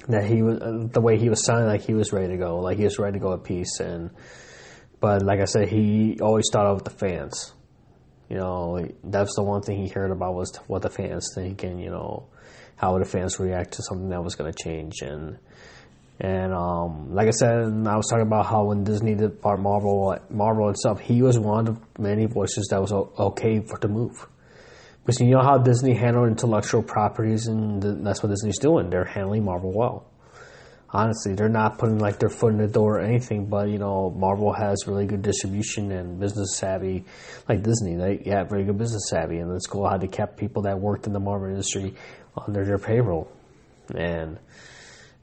[0.08, 0.58] that he was
[0.92, 3.18] the way he was sounding like he was ready to go, like he was ready
[3.18, 3.80] to go at peace.
[3.80, 4.10] And
[5.00, 7.54] but like I said, he always thought of the fans.
[8.28, 11.80] You know, that's the one thing he heard about was what the fans think, and
[11.80, 12.28] you know,
[12.76, 15.00] how would the fans react to something that was going to change.
[15.00, 15.38] And
[16.20, 20.16] And um, like I said, I was talking about how when Disney did part Marvel,
[20.30, 24.28] Marvel and stuff, he was one of many voices that was okay for the move.
[25.04, 28.88] Because you know how Disney handled intellectual properties, and that's what Disney's doing.
[28.88, 30.06] They're handling Marvel well.
[30.90, 34.10] Honestly, they're not putting like their foot in the door or anything, but you know,
[34.10, 37.04] Marvel has really good distribution and business savvy,
[37.48, 37.96] like Disney.
[37.96, 41.06] They have very good business savvy, and it's cool how they kept people that worked
[41.06, 41.94] in the Marvel industry
[42.46, 43.32] under their payroll.
[43.96, 44.38] And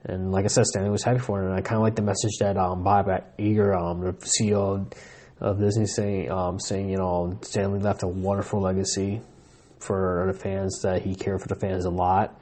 [0.03, 1.95] and like I said, Stan Lee was happy for it, and I kind of like
[1.95, 4.91] the message that um, Bob Iger, um, the CEO
[5.39, 9.21] of Disney, saying um, saying you know Stan Lee left a wonderful legacy
[9.79, 10.81] for the fans.
[10.83, 12.39] That he cared for the fans a lot,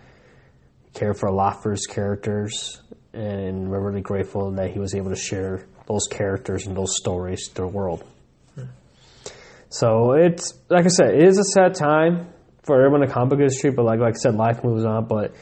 [0.86, 2.82] he cared for a lot for his characters,
[3.13, 7.47] and we're really grateful that he was able to share those characters and those stories
[7.50, 8.04] to the world.
[9.69, 12.28] So it's like I said, it is a sad time
[12.63, 15.08] for everyone in the comic industry, but like like I said, life moves on.
[15.08, 15.34] But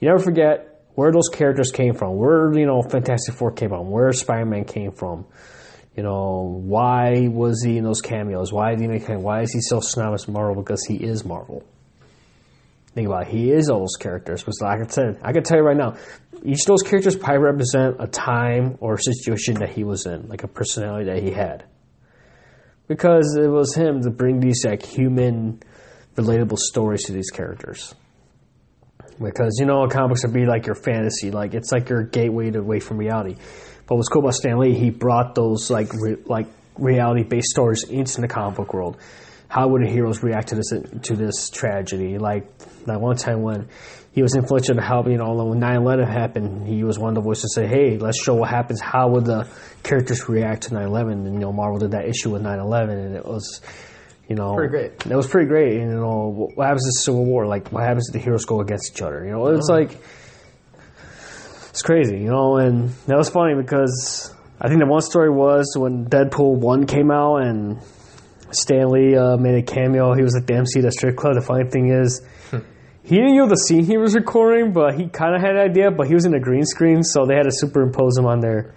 [0.00, 3.90] you never forget where those characters came from, where you know Fantastic Four came from,
[3.90, 5.26] where Spider Man came from.
[5.96, 8.52] You know, why was he in those cameos?
[8.52, 9.08] Why did he make?
[9.08, 10.62] Why is he so synonymous with Marvel?
[10.62, 11.64] Because he is Marvel.
[12.94, 14.42] Think about it, he is all those characters.
[14.42, 15.96] Because like I said, I can tell you right now,
[16.44, 20.42] each of those characters probably represent a time or situation that he was in, like
[20.42, 21.64] a personality that he had.
[22.88, 25.62] Because it was him to bring these like human,
[26.16, 27.94] relatable stories to these characters.
[29.22, 32.58] Because you know, comics would be like your fantasy, like it's like your gateway to
[32.58, 33.36] away from reality.
[33.90, 36.46] But what's cool about Stan Lee, he brought those like re- like
[36.78, 38.96] reality based stories into the comic book world.
[39.48, 40.70] How would the heroes react to this
[41.02, 42.16] to this tragedy?
[42.16, 43.68] Like that one time when
[44.12, 47.20] he was influential to help, you know, when 9-11 happened, he was one of the
[47.20, 48.80] voices to say, hey, let's show what happens.
[48.80, 49.48] How would the
[49.82, 51.12] characters react to 9-11?
[51.12, 53.60] And, you know, Marvel did that issue with 9-11, and it was,
[54.28, 54.54] you know...
[54.54, 55.06] Pretty great.
[55.06, 55.76] It was pretty great.
[55.76, 57.46] And, you know, what happens in Civil War?
[57.46, 59.24] Like, what happens if the heroes go against each other?
[59.24, 59.74] You know, it's oh.
[59.74, 59.82] Uh-huh.
[59.82, 59.98] like...
[61.70, 65.74] It's crazy, you know, and that was funny because I think the one story was
[65.76, 67.80] when Deadpool 1 came out and
[68.50, 70.14] Stan Lee uh, made a cameo.
[70.14, 71.34] He was at the MC the strip club.
[71.34, 72.22] The funny thing is,
[73.04, 75.90] he didn't know the scene he was recording, but he kind of had an idea.
[75.90, 78.74] But he was in a green screen, so they had to superimpose him on there.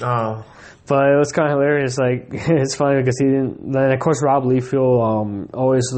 [0.00, 0.44] Oh.
[0.86, 1.98] But it was kind of hilarious.
[1.98, 3.72] Like it's funny because he didn't.
[3.72, 5.92] Then of course Rob Liefeld um, always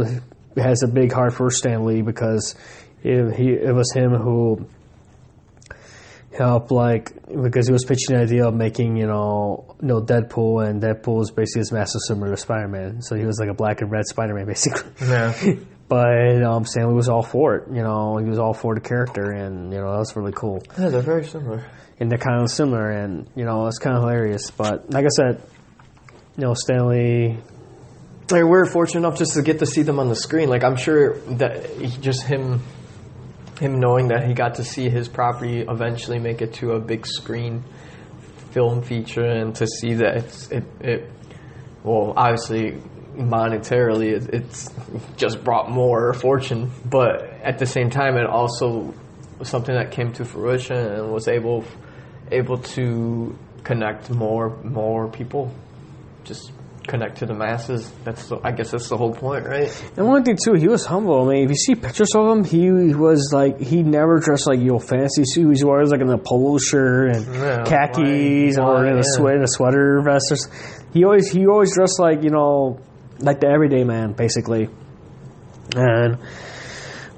[0.57, 2.55] has a big heart for Stan Lee because
[3.03, 4.67] it, he it was him who
[6.37, 10.69] helped like because he was pitching the idea of making you know you know Deadpool
[10.69, 13.03] and Deadpool is basically his massive similar to Spider Man.
[13.03, 14.91] So he was like a black and red Spider Man basically.
[15.01, 15.33] Yeah.
[15.89, 17.69] But um, Stan Lee was all for it.
[17.69, 20.63] You know, he was all for the character, and you know that was really cool.
[20.79, 21.71] Yeah, they're very similar.
[22.01, 24.51] And they're kind of similar, and you know it's kind of hilarious.
[24.51, 25.43] But like I said,
[26.37, 27.39] you know, Stan Lee.
[28.31, 30.49] Like we're fortunate enough just to get to see them on the screen.
[30.49, 32.63] Like I'm sure that he, just him,
[33.59, 37.07] him knowing that he got to see his property eventually make it to a big
[37.07, 37.65] screen
[38.53, 41.11] film feature, and to see that it's, it, it
[41.83, 42.81] well, obviously
[43.15, 44.71] monetarily it's
[45.17, 48.93] just brought more fortune but at the same time it also
[49.39, 51.65] was something that came to fruition and was able
[52.33, 55.53] able to connect more more people.
[56.25, 56.53] Just
[56.87, 60.23] connect to the masses that's the, i guess that's the whole point right and one
[60.23, 63.31] thing too he was humble i mean if you see pictures of him he was
[63.33, 66.59] like he never dressed like your fancy suit he was always like in a polo
[66.59, 68.65] shirt and yeah, khakis right.
[68.65, 70.49] or in a, sweat, in a sweater vest
[70.93, 72.79] he always he always dressed like you know
[73.21, 74.69] like the everyday man, basically.
[75.77, 76.19] And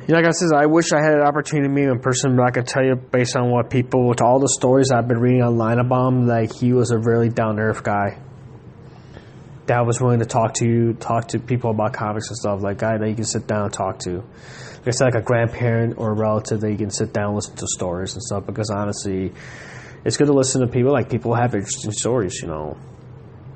[0.09, 2.45] like I said, I wish I had an opportunity to meet him in person, but
[2.45, 5.43] I can tell you, based on what people, with all the stories I've been reading
[5.43, 8.19] online about him, like he was a really down to earth guy.
[9.67, 12.63] That was willing to talk to you, talk to people about comics and stuff.
[12.63, 14.17] Like guy that you can sit down and talk to.
[14.17, 17.35] Like I said, like a grandparent or a relative that you can sit down and
[17.35, 18.47] listen to stories and stuff.
[18.47, 19.33] Because honestly,
[20.05, 20.93] it's good to listen to people.
[20.93, 22.77] Like people have interesting stories, you know.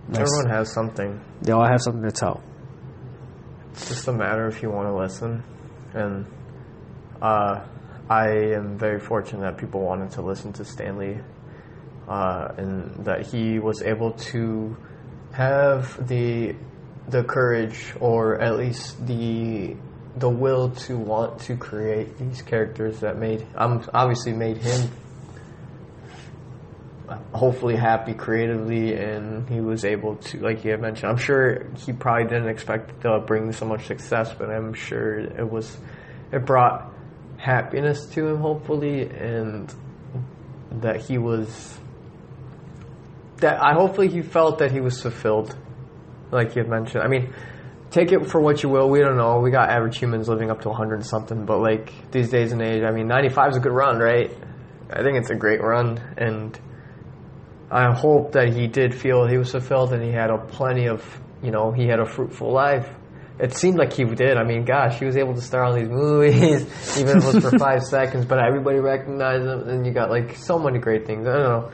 [0.09, 1.21] Everyone has something.
[1.43, 2.43] They all have something to tell.
[3.73, 5.45] It's just a matter if you want to listen.
[5.95, 6.27] And
[7.23, 7.65] uh,
[8.09, 11.19] I am very fortunate that people wanted to listen to Stan Lee
[12.09, 14.77] uh, and that he was able to
[15.33, 16.55] have the
[17.09, 19.75] the courage or at least the
[20.17, 24.91] the will to want to create these characters that made um obviously made him
[27.33, 31.93] hopefully happy creatively and he was able to like you had mentioned i'm sure he
[31.93, 35.77] probably didn't expect to bring so much success but i'm sure it was
[36.33, 36.93] it brought
[37.37, 39.75] happiness to him hopefully and
[40.71, 41.80] that he was
[43.41, 45.57] that i hopefully he felt that he was fulfilled
[46.31, 47.33] like you mentioned i mean
[47.91, 50.61] take it for what you will we don't know we got average humans living up
[50.61, 53.73] to 100 something but like these days and age i mean 95 is a good
[53.73, 54.31] run right
[54.93, 56.59] I think it's a great run, and
[57.71, 61.03] I hope that he did feel he was fulfilled and he had a plenty of,
[61.43, 62.89] you know, he had a fruitful life.
[63.39, 64.37] It seemed like he did.
[64.37, 67.45] I mean, gosh, he was able to star on these movies, even if it was
[67.45, 71.27] for five seconds, but everybody recognized him, and you got like so many great things.
[71.27, 71.71] I don't know,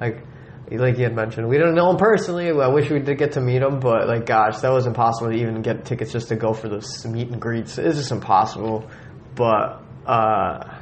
[0.00, 0.24] like
[0.70, 2.50] like you had mentioned, we don't know him personally.
[2.50, 5.36] I wish we did get to meet him, but like, gosh, that was impossible to
[5.36, 7.78] even get tickets just to go for those meet and greets.
[7.78, 8.90] It's just impossible.
[9.34, 10.78] But uh,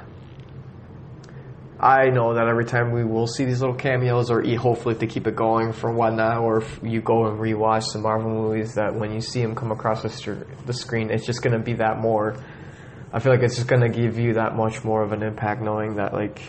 [1.79, 5.07] I know that every time we will see these little cameos, or hopefully if they
[5.07, 8.95] keep it going for whatnot, or if you go and rewatch some Marvel movies, that
[8.95, 11.75] when you see him come across the, st- the screen, it's just going to be
[11.75, 12.37] that more.
[13.13, 15.63] I feel like it's just going to give you that much more of an impact,
[15.63, 16.41] knowing that like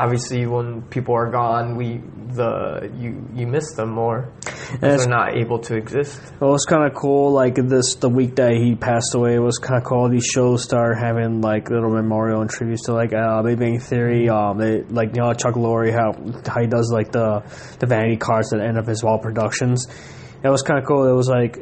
[0.00, 2.00] obviously when people are gone, we
[2.34, 4.32] the you you miss them more.
[4.80, 6.20] They're not able to exist.
[6.32, 7.32] It was kind of cool.
[7.32, 10.08] Like this, the week that he passed away, it was kind of cool.
[10.08, 14.28] These shows start having like little memorial and tributes to like uh, Big Bang Theory.
[14.28, 16.12] Um, they, like you know Chuck Lorre, how
[16.46, 17.42] how he does like the
[17.78, 19.86] the vanity cards at the end of his wall productions.
[20.42, 21.06] It was kind of cool.
[21.06, 21.58] It was like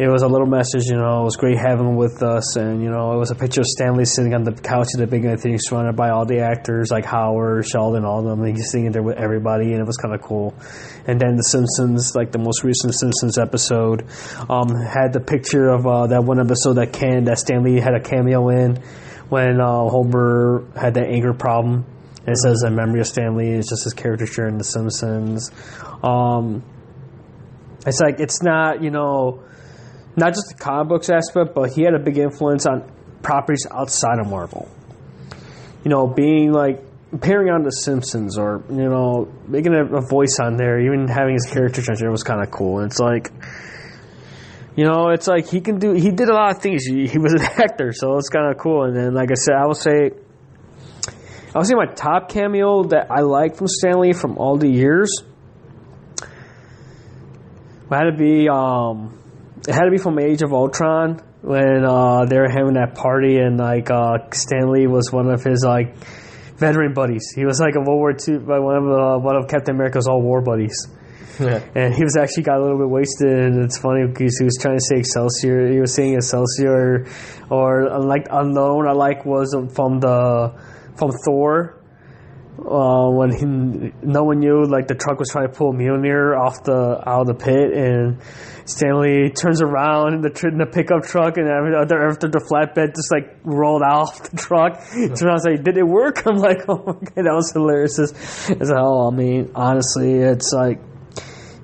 [0.00, 2.56] it was a little message, you know, it was great having him with us.
[2.56, 4.98] And, you know, it was a picture of Stan Lee sitting on the couch at
[4.98, 8.40] the big thing, surrounded by all the actors like Howard, Sheldon, all of them.
[8.40, 10.54] And he's sitting there with everybody, and it was kind of cool.
[11.06, 14.06] And then The Simpsons, like the most recent Simpsons episode,
[14.48, 17.92] um, had the picture of uh, that one episode that Ken, that Stan Lee had
[17.92, 18.76] a cameo in
[19.28, 21.84] when uh, Homer had that anger problem.
[22.20, 25.50] And it says, a memory of Stan Lee, It's just his caricature in The Simpsons.
[26.02, 26.64] Um,
[27.86, 29.42] it's like, it's not, you know,
[30.16, 32.90] not just the comic books aspect, but he had a big influence on
[33.22, 34.68] properties outside of Marvel.
[35.84, 36.82] You know, being like
[37.12, 41.34] appearing on The Simpsons or, you know, making a, a voice on there, even having
[41.34, 42.78] his character change there was kind of cool.
[42.78, 43.30] And it's like,
[44.76, 46.84] you know, it's like he can do, he did a lot of things.
[46.84, 48.84] He, he was an actor, so it's kind of cool.
[48.84, 50.10] And then, like I said, I will say,
[51.54, 54.68] I would say my top cameo that I like from Stan Lee from all the
[54.68, 55.10] years
[57.90, 59.19] had to be, um,
[59.70, 63.36] it had to be from Age of Ultron when uh, they were having that party
[63.36, 65.96] and like uh, Stan Lee was one of his like
[66.58, 67.30] veteran buddies.
[67.36, 70.08] He was like a World War II, by one of uh, one of Captain America's
[70.08, 70.74] all war buddies.
[71.38, 71.62] Yeah.
[71.76, 74.58] And he was actually got a little bit wasted, and it's funny because he was
[74.60, 75.70] trying to say Excelsior.
[75.72, 77.06] He was saying Excelsior,
[77.48, 78.88] or like unknown.
[78.88, 80.52] I like was from the
[80.96, 81.79] from Thor
[82.60, 86.62] uh, when he, no one knew like the truck was trying to pull Mjolnir off
[86.64, 88.20] the out of the pit, and
[88.66, 92.94] Stan Lee turns around in the, in the pickup truck, and after, after the flatbed
[92.94, 96.68] just like rolled off the truck, turns around and say, "Did it work?" I'm like,
[96.68, 98.12] "Oh my god, that was hilarious!" As,
[98.60, 99.08] as hell.
[99.10, 100.80] I mean, honestly, it's like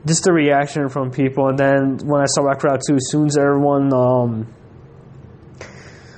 [0.06, 3.26] just the reaction from people, and then when I saw Rock Crowd too, as soon
[3.26, 4.54] as everyone um,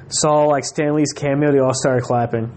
[0.09, 2.53] saw like Stan Lee's cameo, they all started clapping.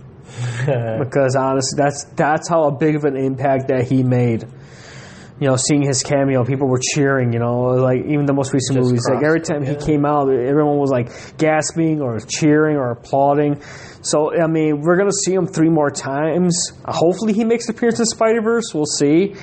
[1.00, 4.46] Because honestly, that's that's how big of an impact that he made.
[5.40, 7.34] You know, seeing his cameo, people were cheering.
[7.34, 9.72] You know, like even the most recent Just movies, like every time yeah.
[9.72, 13.62] he came out, everyone was like gasping or cheering or applauding.
[14.02, 16.72] So I mean, we're gonna see him three more times.
[16.86, 18.74] Hopefully, he makes an appearance in Spider Verse.
[18.74, 19.36] We'll see.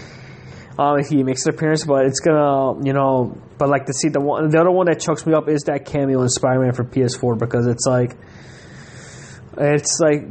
[0.78, 4.10] Um, if he makes an appearance, but it's gonna, you know, but like to see
[4.10, 6.72] the one, the other one that chokes me up is that cameo in Spider Man
[6.72, 8.16] for PS4 because it's like,
[9.58, 10.22] it's like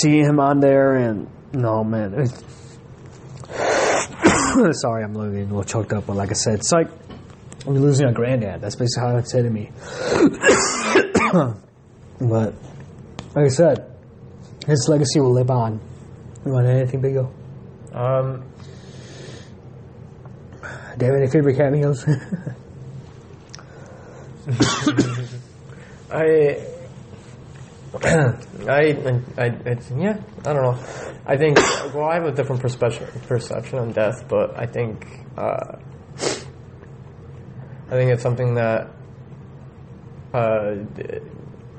[0.00, 2.26] seeing him on there, and no man.
[4.72, 6.88] sorry, I'm losing a little choked up, but like I said, it's like
[7.66, 8.60] I'm losing a granddad.
[8.60, 9.72] That's basically how it said to me.
[12.20, 12.54] but
[13.34, 13.90] like I said,
[14.66, 15.80] his legacy will live on.
[16.44, 17.32] You want anything, Pico?
[17.92, 18.44] Um,
[20.96, 22.06] do you have any favorite cameos?
[26.10, 26.75] I
[28.68, 30.78] I, I, it's, yeah, I don't know.
[31.26, 31.56] I think,
[31.94, 35.76] well, I have a different perception, perception on death, but I think, uh,
[37.86, 38.90] I think it's something that,
[40.34, 40.74] uh,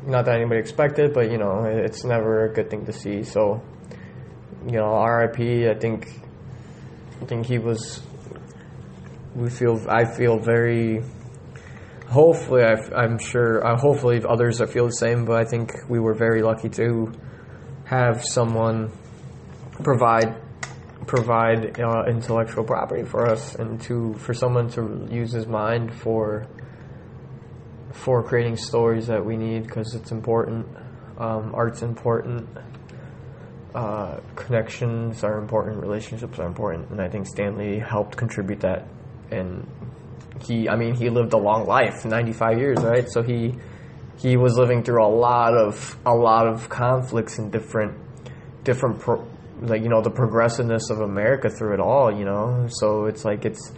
[0.05, 3.23] not that anybody expected, but you know, it's never a good thing to see.
[3.23, 3.61] So,
[4.65, 5.67] you know, R.I.P.
[5.67, 6.07] I think,
[7.21, 8.01] I think he was.
[9.35, 9.79] We feel.
[9.89, 11.03] I feel very
[12.09, 16.13] hopefully, i am sure, uh, hopefully others feel the same, but I think we were
[16.13, 17.11] very lucky to
[17.85, 18.91] have someone
[19.83, 20.35] provide
[21.05, 26.45] provide uh, intellectual property for us and to for someone to use his mind for
[27.93, 30.67] for creating stories that we need because it's important
[31.17, 32.47] um, art's important
[33.73, 38.85] uh, connections are important relationships are important and i think Stan Lee helped contribute that
[39.31, 39.65] and
[40.43, 43.09] he, I mean, he lived a long life, 95 years, right?
[43.09, 43.55] So he
[44.17, 47.97] he was living through a lot of a lot of conflicts and different
[48.63, 49.27] different pro,
[49.61, 52.11] like you know the progressiveness of America through it all.
[52.11, 53.71] You know, so it's like it's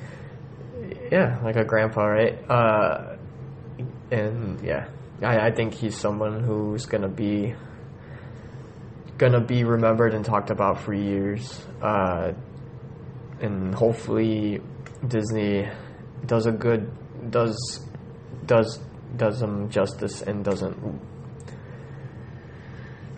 [1.11, 2.49] yeah, like a grandpa, right?
[2.49, 3.17] Uh,
[4.11, 4.87] and yeah,
[5.21, 7.55] I, I think he's someone who's gonna be
[9.17, 11.65] gonna be remembered and talked about for years.
[11.81, 12.33] Uh,
[13.41, 14.61] and hopefully
[15.07, 15.67] Disney
[16.25, 16.91] does a good
[17.31, 17.85] does
[18.45, 18.79] does
[19.15, 20.77] does them justice and doesn't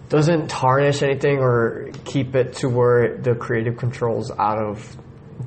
[0.10, 4.98] doesn't tarnish anything or keep it to where the creative controls out of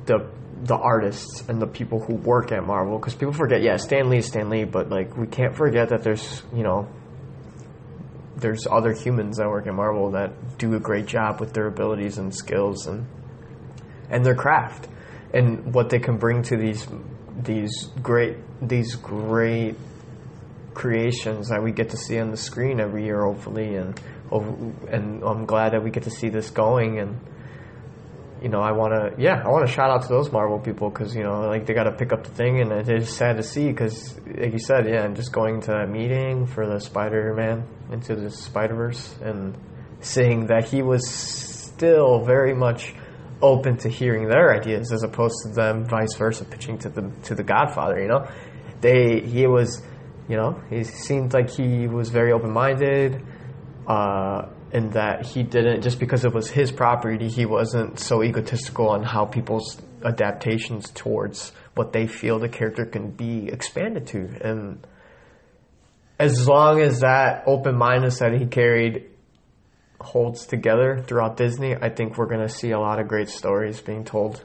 [0.05, 0.27] the
[0.63, 2.97] the artists and the people who work at Marvel.
[2.97, 6.03] Because people forget yeah Stan Lee is Stan Lee but like we can't forget that
[6.03, 6.87] there's you know
[8.37, 12.17] there's other humans that work at Marvel that do a great job with their abilities
[12.17, 13.05] and skills and
[14.09, 14.87] and their craft
[15.33, 16.87] and what they can bring to these
[17.43, 19.75] these great these great
[20.73, 23.99] creations that we get to see on the screen every year hopefully and
[24.89, 27.19] and I'm glad that we get to see this going and
[28.41, 30.89] you know I want to yeah I want to shout out to those Marvel people
[30.89, 33.43] because you know like they got to pick up the thing and it's sad to
[33.43, 38.15] see because like you said yeah just going to that meeting for the Spider-Man into
[38.15, 39.57] the Spider-Verse and
[40.01, 42.93] seeing that he was still very much
[43.41, 47.35] open to hearing their ideas as opposed to them vice versa pitching to the to
[47.35, 47.99] the Godfather.
[47.99, 48.27] You know,
[48.81, 49.81] they he was,
[50.27, 53.25] you know, he seemed like he was very open minded,
[53.87, 58.89] uh, and that he didn't just because it was his property, he wasn't so egotistical
[58.89, 64.85] on how people's adaptations towards what they feel the character can be expanded to and.
[66.17, 69.09] As long as that open mindedness that he carried
[70.05, 73.81] holds together throughout Disney, I think we're going to see a lot of great stories
[73.81, 74.43] being told.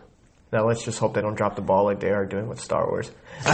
[0.53, 2.85] Now let's just hope they don't drop the ball like they are doing with Star
[2.89, 3.11] Wars.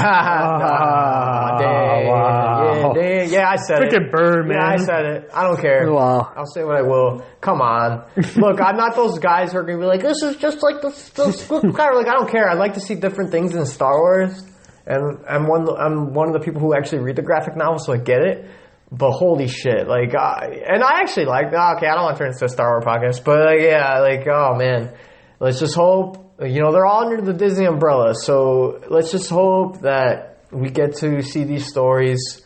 [2.07, 2.95] Wow.
[2.97, 4.13] yeah, yeah, yeah, I said Freaking it.
[4.13, 4.59] bird, man.
[4.59, 5.31] Yeah, I said it.
[5.35, 5.89] I don't care.
[5.89, 6.33] Oh, wow.
[6.37, 7.25] I'll say what I will.
[7.41, 8.05] Come on.
[8.37, 10.81] Look, I'm not those guys who are going to be like, this is just like
[10.83, 11.91] the, the guy.
[11.93, 12.49] Like, I don't care.
[12.49, 14.43] I like to see different things in Star Wars.
[14.87, 17.93] And I'm one, I'm one of the people who actually read the graphic novel, so
[17.93, 18.49] I get it.
[18.91, 21.47] But holy shit, like, and I actually like.
[21.47, 24.27] Okay, I don't want to turn into a Star Wars podcast, but like, yeah, like,
[24.29, 24.95] oh man,
[25.41, 26.35] let's just hope.
[26.41, 30.97] You know, they're all under the Disney umbrella, so let's just hope that we get
[30.99, 32.45] to see these stories,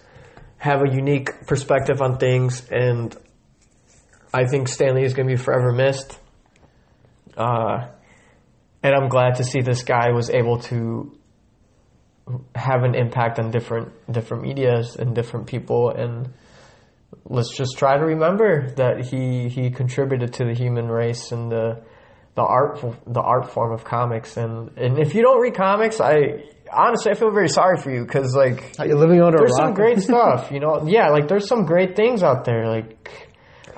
[0.57, 3.15] have a unique perspective on things, and
[4.33, 6.19] I think Stan Lee is going to be forever missed.
[7.37, 7.89] Uh,
[8.83, 11.19] and I'm glad to see this guy was able to
[12.55, 15.91] have an impact on different different medias and different people.
[15.91, 16.29] And
[17.25, 21.83] let's just try to remember that he he contributed to the human race and the
[22.35, 24.37] the art the art form of comics.
[24.37, 28.05] And and if you don't read comics I honestly I feel very sorry for you
[28.07, 30.87] cuz like you're you living under there's a some great stuff you know?
[30.87, 33.11] Yeah like there's some great things out there like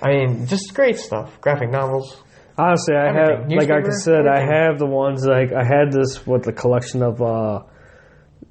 [0.02, 1.40] I mean just great stuff.
[1.40, 2.22] Graphic novels.
[2.58, 3.50] Honestly, I Everything.
[3.50, 6.52] have, like I Newspaper, said, I have the ones like I had this with the
[6.52, 7.62] collection of uh,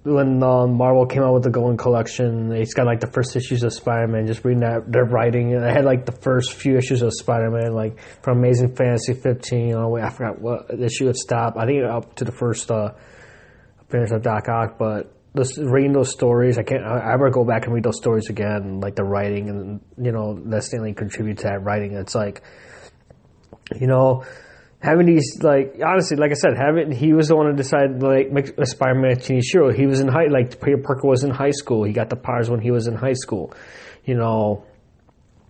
[0.04, 2.52] when um, Marvel came out with the Golden Collection.
[2.52, 4.26] It's got like the first issues of Spider Man.
[4.26, 7.52] Just reading that, their writing, and I had like the first few issues of Spider
[7.52, 9.76] Man, like from Amazing Fantasy 15.
[9.76, 11.58] Oh wait, I forgot what issue it stopped.
[11.58, 12.94] I think up to the first uh,
[13.80, 15.14] appearance of Doc Ock, but.
[15.34, 16.84] Just reading those stories, I can't.
[16.84, 20.38] I ever go back and read those stories again, like the writing, and you know
[20.48, 21.94] that Stan Lee contribute to that writing.
[21.94, 22.42] It's like,
[23.80, 24.26] you know,
[24.82, 28.08] having these like honestly, like I said, having he was the one who decided to
[28.08, 29.72] like make Spider-Man hero.
[29.72, 31.84] He was in high like Peter Parker was in high school.
[31.84, 33.54] He got the powers when he was in high school.
[34.04, 34.66] You know,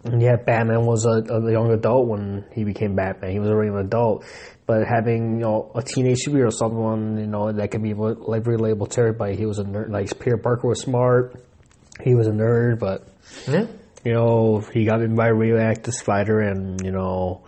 [0.03, 3.31] and yeah, Batman was a, a young adult when he became Batman.
[3.31, 4.25] He was already an adult,
[4.65, 8.89] but having you know a teenage superhero, someone you know that can be like relatable
[8.89, 9.37] to everybody.
[9.37, 9.89] He was a nerd.
[9.89, 11.41] Like Peter Parker was smart.
[12.03, 13.07] He was a nerd, but
[13.47, 13.67] yeah
[14.03, 17.43] you know, he got bitten by a radioactive spider, and you know,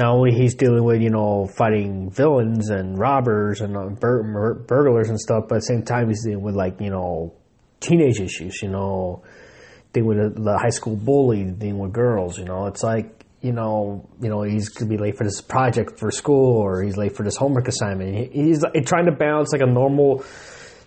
[0.00, 5.10] not only he's dealing with you know fighting villains and robbers and uh, bur- burglars
[5.10, 7.34] and stuff, but at the same time he's dealing with like you know
[7.80, 8.62] teenage issues.
[8.62, 9.22] You know,
[9.92, 12.38] dealing with the, high school bully, dealing with girls.
[12.38, 15.98] You know, it's like you know, you know, he's gonna be late for this project
[15.98, 18.32] for school, or he's late for this homework assignment.
[18.32, 20.24] He's trying to balance like a normal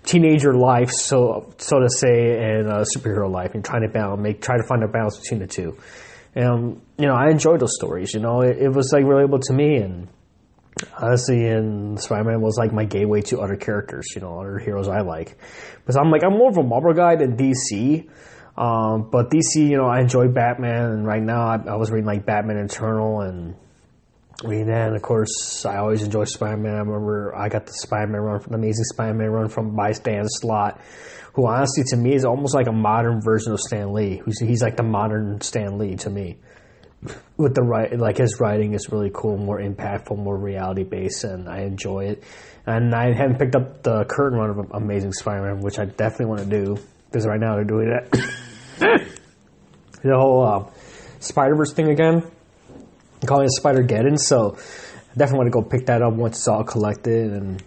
[0.03, 4.41] teenager life, so so to say, and a superhero life, and trying to balance, make
[4.41, 5.77] try to find a balance between the two.
[6.35, 8.13] And you know, I enjoyed those stories.
[8.13, 10.07] You know, it, it was like relatable to me, and
[10.97, 14.07] honestly, and Spider-Man was like my gateway to other characters.
[14.15, 15.37] You know, other heroes I like,
[15.77, 18.09] because I'm like I'm more of a Marvel guy than DC.
[18.55, 22.05] Um, but DC, you know, I enjoy Batman, and right now I, I was reading
[22.05, 23.55] like Batman Eternal and
[24.43, 24.87] reading that.
[24.87, 26.75] And of course, I always enjoy Spider Man.
[26.75, 29.75] I remember I got the Spider Man run, from the Amazing Spider Man run from
[29.75, 30.79] by Stan Slott,
[31.33, 34.21] who honestly to me is almost like a modern version of Stan Lee.
[34.39, 36.37] He's like the modern Stan Lee to me.
[37.37, 41.49] With the right like his writing is really cool, more impactful, more reality based, and
[41.49, 42.23] I enjoy it.
[42.65, 46.41] And I haven't picked up the current run of Amazing Spider-Man, which I definitely want
[46.41, 46.77] to do
[47.07, 48.11] because right now they're doing it.
[50.01, 50.71] the whole uh,
[51.19, 52.23] Spider Verse thing again,
[52.73, 54.17] I'm calling it Spider Geddon.
[54.17, 57.63] So I definitely want to go pick that up once it's all collected, and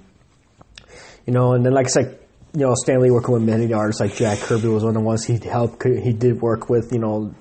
[1.26, 2.18] you know, and then like I said,
[2.56, 5.06] you know, Stan Lee working with many artists like Jack Kirby was one of the
[5.06, 5.82] ones he helped.
[5.82, 7.34] He did work with, you know,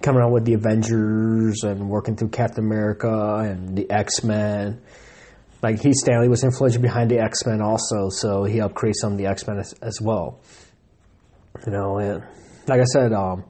[0.00, 4.80] coming out with the Avengers and working through Captain America and the X Men.
[5.60, 8.96] Like he Stan Lee was influential behind the X Men also, so he helped create
[8.98, 10.40] some of the X Men as, as, well.
[11.66, 12.22] You know, and
[12.66, 13.44] like I said, um,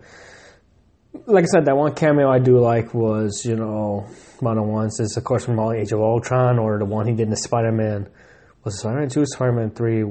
[1.27, 4.09] like I said, that one cameo I do like was you know
[4.41, 7.07] one of the ones is of course from all Age of Ultron or the one
[7.07, 8.09] he did in the Spider Man
[8.65, 10.03] was Spider Man two, Spider Man three,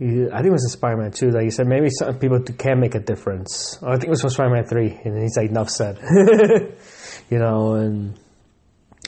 [0.00, 2.78] I think it was in Spider Man 2 that he said maybe some people can
[2.78, 3.78] make a difference.
[3.82, 5.98] Oh, I think it was from Spider Man 3, and he's like, enough said.
[7.30, 8.16] you know, and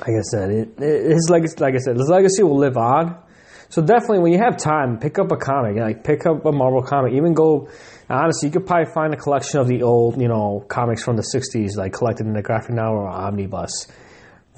[0.01, 3.23] like I said, it, it, his legacy, like I said, his legacy will live on.
[3.69, 6.83] So definitely, when you have time, pick up a comic, like pick up a Marvel
[6.83, 7.13] comic.
[7.13, 7.69] Even go,
[8.09, 11.23] honestly, you could probably find a collection of the old, you know, comics from the
[11.23, 13.87] '60s, like collected in a graphic novel or omnibus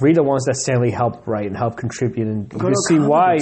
[0.02, 2.98] read the ones that Stan Lee helped write and help contribute, and go you see
[2.98, 3.38] why.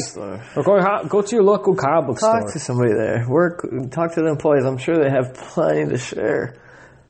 [0.56, 2.40] Or go go to your local comic book talk store.
[2.40, 3.26] Talk to somebody there.
[3.28, 3.62] Work.
[3.90, 4.64] Talk to the employees.
[4.64, 6.56] I'm sure they have plenty to share.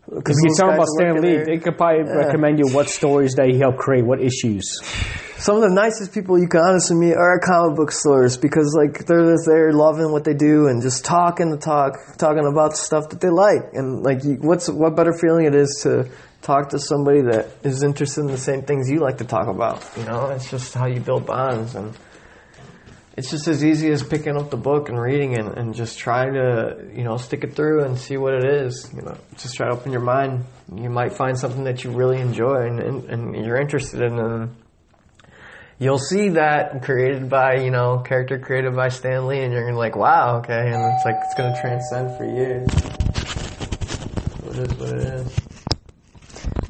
[0.08, 2.26] Because you tell them about Stan Lee, they could probably yeah.
[2.26, 4.80] recommend you what stories that he helped create, what issues.
[5.36, 8.76] Some of the nicest people you can honestly meet are at comic book stores because
[8.76, 13.08] like they're there loving what they do and just talking the talk, talking about stuff
[13.10, 16.10] that they like, and like what's what better feeling it is to
[16.42, 19.84] talk to somebody that is interested in the same things you like to talk about.
[19.96, 21.94] You know, it's just how you build bonds, and
[23.16, 26.34] it's just as easy as picking up the book and reading it, and just trying
[26.34, 28.90] to you know stick it through and see what it is.
[28.94, 30.44] You know, just try to open your mind.
[30.74, 34.18] You might find something that you really enjoy and, and, and you're interested in.
[34.18, 34.56] And,
[35.80, 39.78] You'll see that created by, you know, character created by Stan Lee, and you're gonna
[39.78, 42.68] like, wow, okay, and it's like, it's gonna transcend for years.
[44.44, 45.39] It is what it is.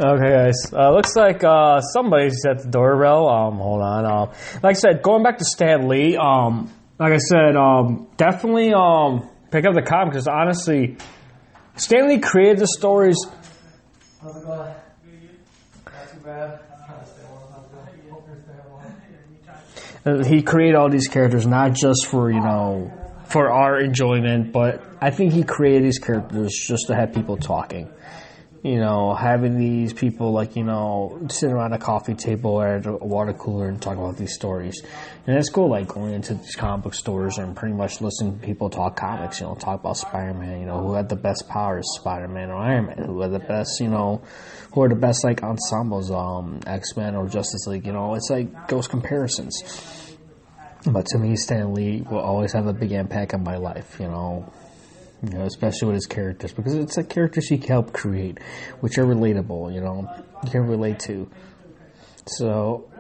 [0.03, 0.73] Okay, guys.
[0.73, 3.29] Uh, looks like uh, somebody's at the doorbell.
[3.29, 4.07] Um, hold on.
[4.07, 4.29] Um,
[4.63, 6.17] like I said, going back to Stan Lee.
[6.17, 10.97] Um, like I said, um, definitely um, pick up the comic because honestly,
[11.77, 13.19] Stan Lee created the stories.
[14.23, 14.75] How's it going?
[15.85, 16.61] Too bad.
[20.07, 22.91] Uh, he created all these characters not just for you know
[23.27, 27.93] for our enjoyment, but I think he created these characters just to have people talking
[28.63, 32.97] you know, having these people like, you know, sitting around a coffee table or a
[32.97, 34.83] water cooler and talk about these stories.
[35.27, 38.47] And it's cool, like going into these comic book stores and pretty much listening to
[38.47, 41.49] people talk comics, you know, talk about Spider Man, you know, who had the best
[41.49, 44.21] powers, Spider Man or Iron Man, who had the best, you know,
[44.75, 48.29] who are the best like ensembles, um, X Men or Justice League, you know, it's
[48.29, 50.17] like those comparisons.
[50.85, 54.07] But to me, Stan Lee will always have a big impact on my life, you
[54.07, 54.53] know
[55.23, 58.39] you know, especially with his characters, because it's the characters he helped create,
[58.81, 60.09] which are relatable, you know,
[60.45, 61.31] you can relate to.
[62.27, 62.91] So,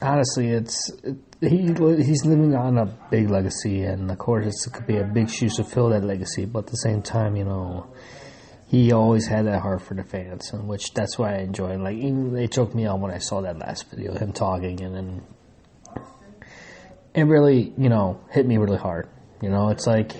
[0.00, 4.86] honestly, it's it, he he's living on a big legacy, and of course, it could
[4.86, 6.44] be a big shoes to fill that legacy.
[6.44, 7.86] But at the same time, you know,
[8.66, 11.76] he always had that heart for the fans, and which that's why I enjoy.
[11.76, 14.94] Like, even they choked me out when I saw that last video, him talking, and
[14.94, 15.22] then
[17.14, 19.08] it really, you know, hit me really hard.
[19.40, 20.12] You know, it's like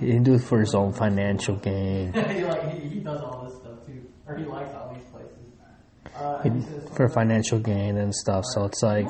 [0.00, 2.12] he do it for his own financial gain.
[2.12, 6.16] he, like, he, he, does all this stuff too, or he likes all these places.
[6.16, 6.50] Uh, he,
[6.96, 9.06] for financial gain and stuff, so it's like.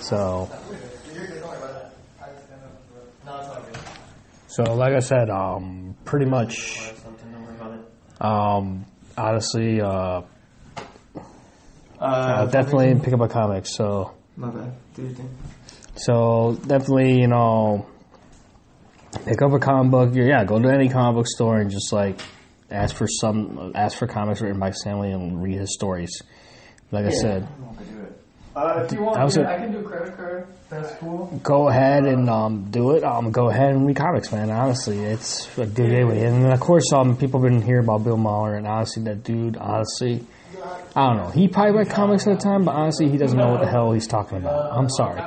[0.00, 0.48] So.
[4.48, 6.80] So, like I said, um, pretty much.
[8.20, 10.22] Um, honestly, uh,
[12.00, 13.66] uh, definitely pick up a comic.
[13.66, 14.14] So.
[14.36, 14.72] My bad.
[14.94, 15.38] Do your thing.
[15.98, 17.86] So definitely, you know,
[19.24, 20.14] pick up a comic book.
[20.14, 22.20] Yeah, go to any comic book store and just like
[22.70, 26.22] ask for some, ask for comics written by Stan Lee and read his stories.
[26.90, 27.10] Like yeah.
[27.10, 27.48] I said.
[28.56, 30.48] Uh, if you want, I, was I can do credit card.
[30.68, 31.40] That's cool.
[31.44, 33.04] Go ahead and um, do it.
[33.04, 34.50] Um, go ahead and read comics, man.
[34.50, 38.02] Honestly, it's a good day with And of course, um, people have been hearing about
[38.02, 40.26] Bill Maher, and honestly, that dude, honestly,
[40.96, 41.30] I don't know.
[41.30, 43.92] He probably read comics at the time, but honestly, he doesn't know what the hell
[43.92, 44.76] he's talking about.
[44.76, 45.22] I'm sorry.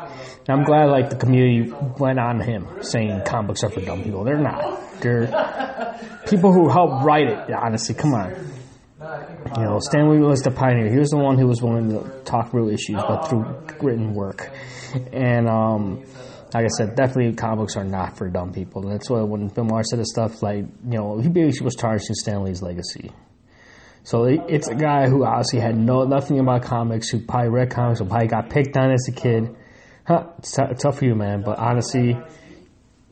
[0.47, 4.03] And I'm glad like the community went on him saying comic books are for dumb
[4.03, 4.23] people.
[4.23, 5.01] They're not.
[5.01, 5.27] They're
[6.27, 7.51] people who helped write it.
[7.51, 8.31] Honestly, come on.
[9.57, 10.91] You know, Stan Lee was the pioneer.
[10.91, 13.45] He was the one who was willing to talk real issues, but through
[13.81, 14.51] written work.
[15.11, 16.03] And um,
[16.53, 18.83] like I said, definitely comic books are not for dumb people.
[18.83, 21.75] And that's why when Bill Maher said the stuff like, you know, he basically was
[21.75, 23.11] tarnishing Stan Lee's legacy.
[24.03, 27.99] So it's a guy who obviously had no nothing about comics, who probably read comics,
[27.99, 29.55] who probably got picked on as a kid.
[30.11, 31.41] Huh, t- tough for you, man.
[31.41, 32.17] But honestly,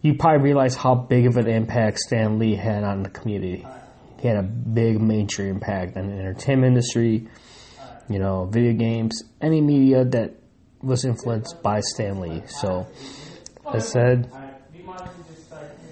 [0.01, 3.65] you probably realize how big of an impact Stan Lee had on the community.
[4.19, 7.25] He had a big mainstream impact on the entertainment industry,
[8.09, 10.33] you know, video games, any media that
[10.81, 12.43] was influenced by Stan Lee.
[12.47, 12.85] So,
[13.73, 14.31] as I said,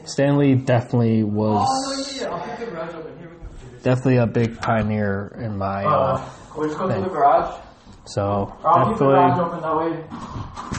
[0.04, 3.18] Stan Lee definitely was I'll pick the garage open.
[3.18, 3.84] Here we go.
[3.84, 5.86] definitely a big pioneer in my.
[5.86, 7.62] Uh, Uh, we just go through the garage?
[8.06, 10.77] so I'll keep the garage definitely,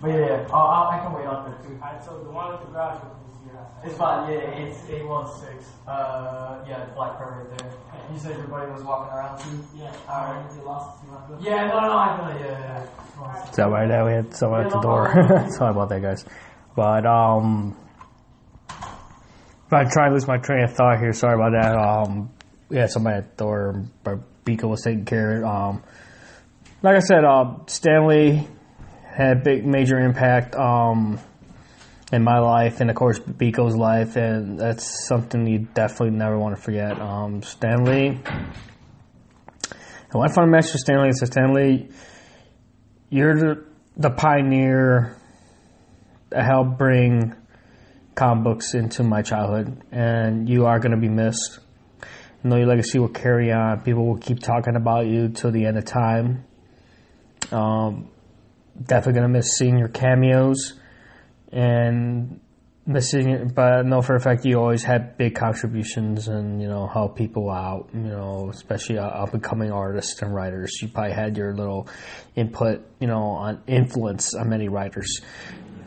[0.00, 0.48] But yeah, yeah.
[0.52, 1.74] I'll, I'll, can wait out there too.
[1.80, 3.70] Alright, so the one with the garage open is your house.
[3.84, 5.64] It's fine, yeah, it's 816.
[5.88, 7.72] Uh, yeah, it's Black Pearl right there.
[8.12, 9.64] You said your buddy was walking around too?
[9.76, 10.36] Yeah, Alright.
[10.36, 11.06] alright, you lost it.
[11.06, 11.40] You want to go?
[11.50, 12.86] Yeah, no, no, I know, yeah,
[13.24, 13.48] yeah.
[13.48, 13.88] is that right?
[13.88, 15.08] Now we had someone at the no door.
[15.10, 15.50] problem.
[15.56, 16.24] Sorry about that, guys.
[16.76, 17.76] But um,
[18.68, 21.76] if I try to lose my train of thought here, sorry about that.
[21.78, 22.30] Um,
[22.68, 25.44] yeah, somebody at the door, but Pico was taking care of.
[25.44, 25.82] Um,
[26.82, 28.46] like I said, uh, Stan Lee
[29.16, 31.18] had a big, major impact um,
[32.12, 36.56] in my life, and of course Pico's life, and that's something you definitely never want
[36.56, 37.00] to forget.
[37.00, 38.08] Um, Stan Lee.
[38.08, 41.88] And one final message for Stan Lee is Stan Lee,
[43.10, 43.64] you're the,
[43.96, 45.16] the pioneer
[46.30, 47.34] that helped bring
[48.14, 51.58] comic books into my childhood, and you are going to be missed.
[52.44, 53.80] I know your legacy will carry on.
[53.80, 56.44] People will keep talking about you till the end of time.
[57.50, 58.10] Um,
[58.80, 60.74] definitely to miss seeing your cameos
[61.50, 62.40] and
[62.86, 67.16] missing but know for a fact you always had big contributions and you know help
[67.16, 67.88] people out.
[67.94, 70.70] You know, especially up and coming artists and writers.
[70.82, 71.88] You probably had your little
[72.36, 75.22] input, you know, on influence on many writers.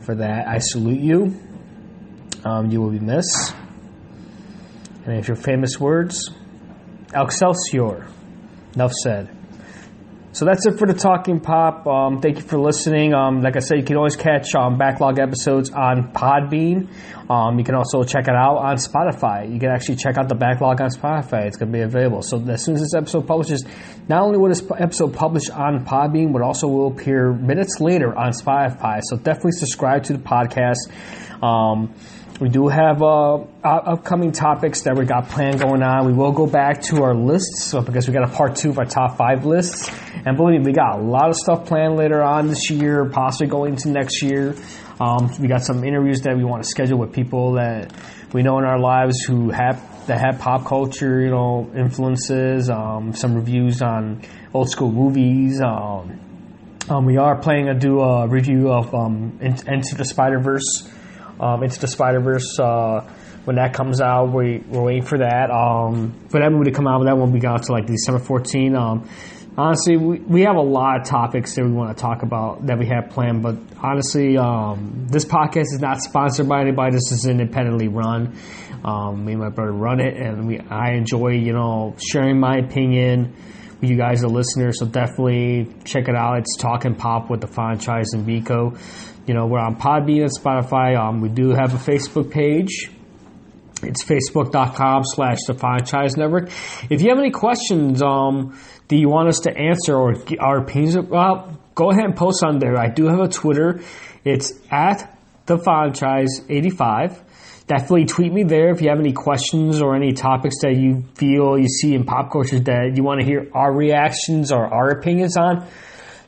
[0.00, 1.40] For that, I salute you.
[2.44, 3.54] Um, you will be missed.
[5.04, 6.30] And if your famous words,
[7.14, 8.06] Excelsior.
[8.74, 9.34] Enough said.
[10.32, 11.86] So that's it for the Talking Pop.
[11.86, 13.14] Um, thank you for listening.
[13.14, 16.88] Um, like I said, you can always catch um, backlog episodes on Podbean.
[17.30, 19.52] Um, you can also check it out on Spotify.
[19.52, 21.46] You can actually check out the backlog on Spotify.
[21.46, 22.22] It's going to be available.
[22.22, 23.64] So as soon as this episode publishes,
[24.06, 28.32] not only will this episode publish on Podbean, but also will appear minutes later on
[28.32, 29.00] Spotify.
[29.02, 30.76] So definitely subscribe to the podcast.
[32.40, 36.06] We do have uh, upcoming topics that we got planned going on.
[36.06, 38.84] We will go back to our lists because we got a part two of our
[38.84, 39.90] top five lists.
[40.24, 43.48] And believe me, we got a lot of stuff planned later on this year, possibly
[43.48, 44.54] going into next year.
[45.00, 47.92] Um, we got some interviews that we want to schedule with people that
[48.32, 52.70] we know in our lives who have that have pop culture, you know, influences.
[52.70, 54.22] Um, some reviews on
[54.54, 55.60] old school movies.
[55.60, 56.20] Um,
[56.88, 60.88] um, we are planning to do a review of um, Into the Spider Verse
[61.40, 62.58] um, Into the Spider Verse.
[62.58, 63.08] Uh,
[63.44, 65.50] when that comes out, we, we're waiting for that.
[65.50, 68.18] Um, for that movie to come out, but that won't be out to like December
[68.20, 68.76] 14.
[68.76, 69.08] Um,
[69.56, 72.78] honestly, we, we have a lot of topics that we want to talk about that
[72.78, 76.92] we have planned, but honestly, um, this podcast is not sponsored by anybody.
[76.92, 78.36] This is independently run.
[78.84, 82.58] Um, me and my brother run it, and we I enjoy you know sharing my
[82.58, 83.34] opinion
[83.80, 84.78] you guys, the listeners.
[84.80, 86.38] So definitely check it out.
[86.38, 88.76] It's Talk and Pop with the franchise and Pico.
[89.26, 90.98] You know, we're on Podbean and Spotify.
[90.98, 92.90] Um, we do have a Facebook page.
[93.82, 96.50] It's facebook.com slash the franchise network.
[96.90, 98.58] If you have any questions, um,
[98.88, 102.58] do you want us to answer or our opinions about, go ahead and post on
[102.58, 102.76] there.
[102.76, 103.80] I do have a Twitter.
[104.24, 105.16] It's at
[105.46, 107.22] the franchise 85.
[107.68, 111.58] Definitely tweet me there if you have any questions or any topics that you feel
[111.58, 115.36] you see in pop culture that you want to hear our reactions or our opinions
[115.36, 115.68] on.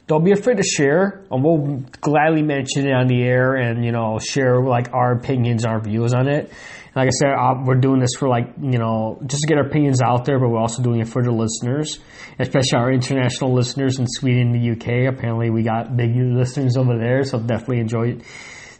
[0.06, 3.90] Don't be afraid to share and we'll gladly mention it on the air and you
[3.90, 6.52] know share like our opinions our views on it.
[6.94, 9.66] Like i said uh, we're doing this for like you know just to get our
[9.66, 12.00] opinions out there but we're also doing it for the listeners
[12.38, 17.22] especially our international listeners in sweden the uk apparently we got big listeners over there
[17.22, 18.22] so definitely enjoy it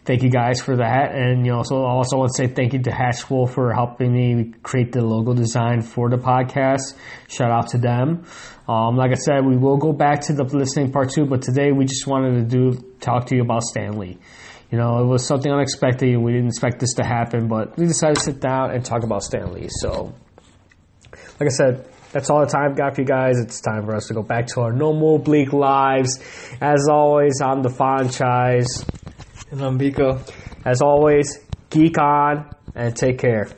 [0.05, 2.83] thank you guys for that and you know so also want to say thank you
[2.83, 6.95] to hatchwool for helping me create the logo design for the podcast
[7.29, 8.25] shout out to them
[8.71, 11.73] um, like I said, we will go back to the listening part two, but today
[11.73, 14.17] we just wanted to do talk to you about Stan Lee.
[14.71, 16.17] You know, it was something unexpected.
[16.17, 19.25] We didn't expect this to happen, but we decided to sit down and talk about
[19.25, 19.67] Stan Lee.
[19.81, 20.15] So,
[21.41, 23.41] like I said, that's all the time I've got for you guys.
[23.41, 26.21] It's time for us to go back to our normal bleak lives.
[26.61, 28.85] As always, I'm the franchise.
[29.51, 30.23] And I'm Pico.
[30.65, 31.39] As always,
[31.71, 33.49] geek on and take care.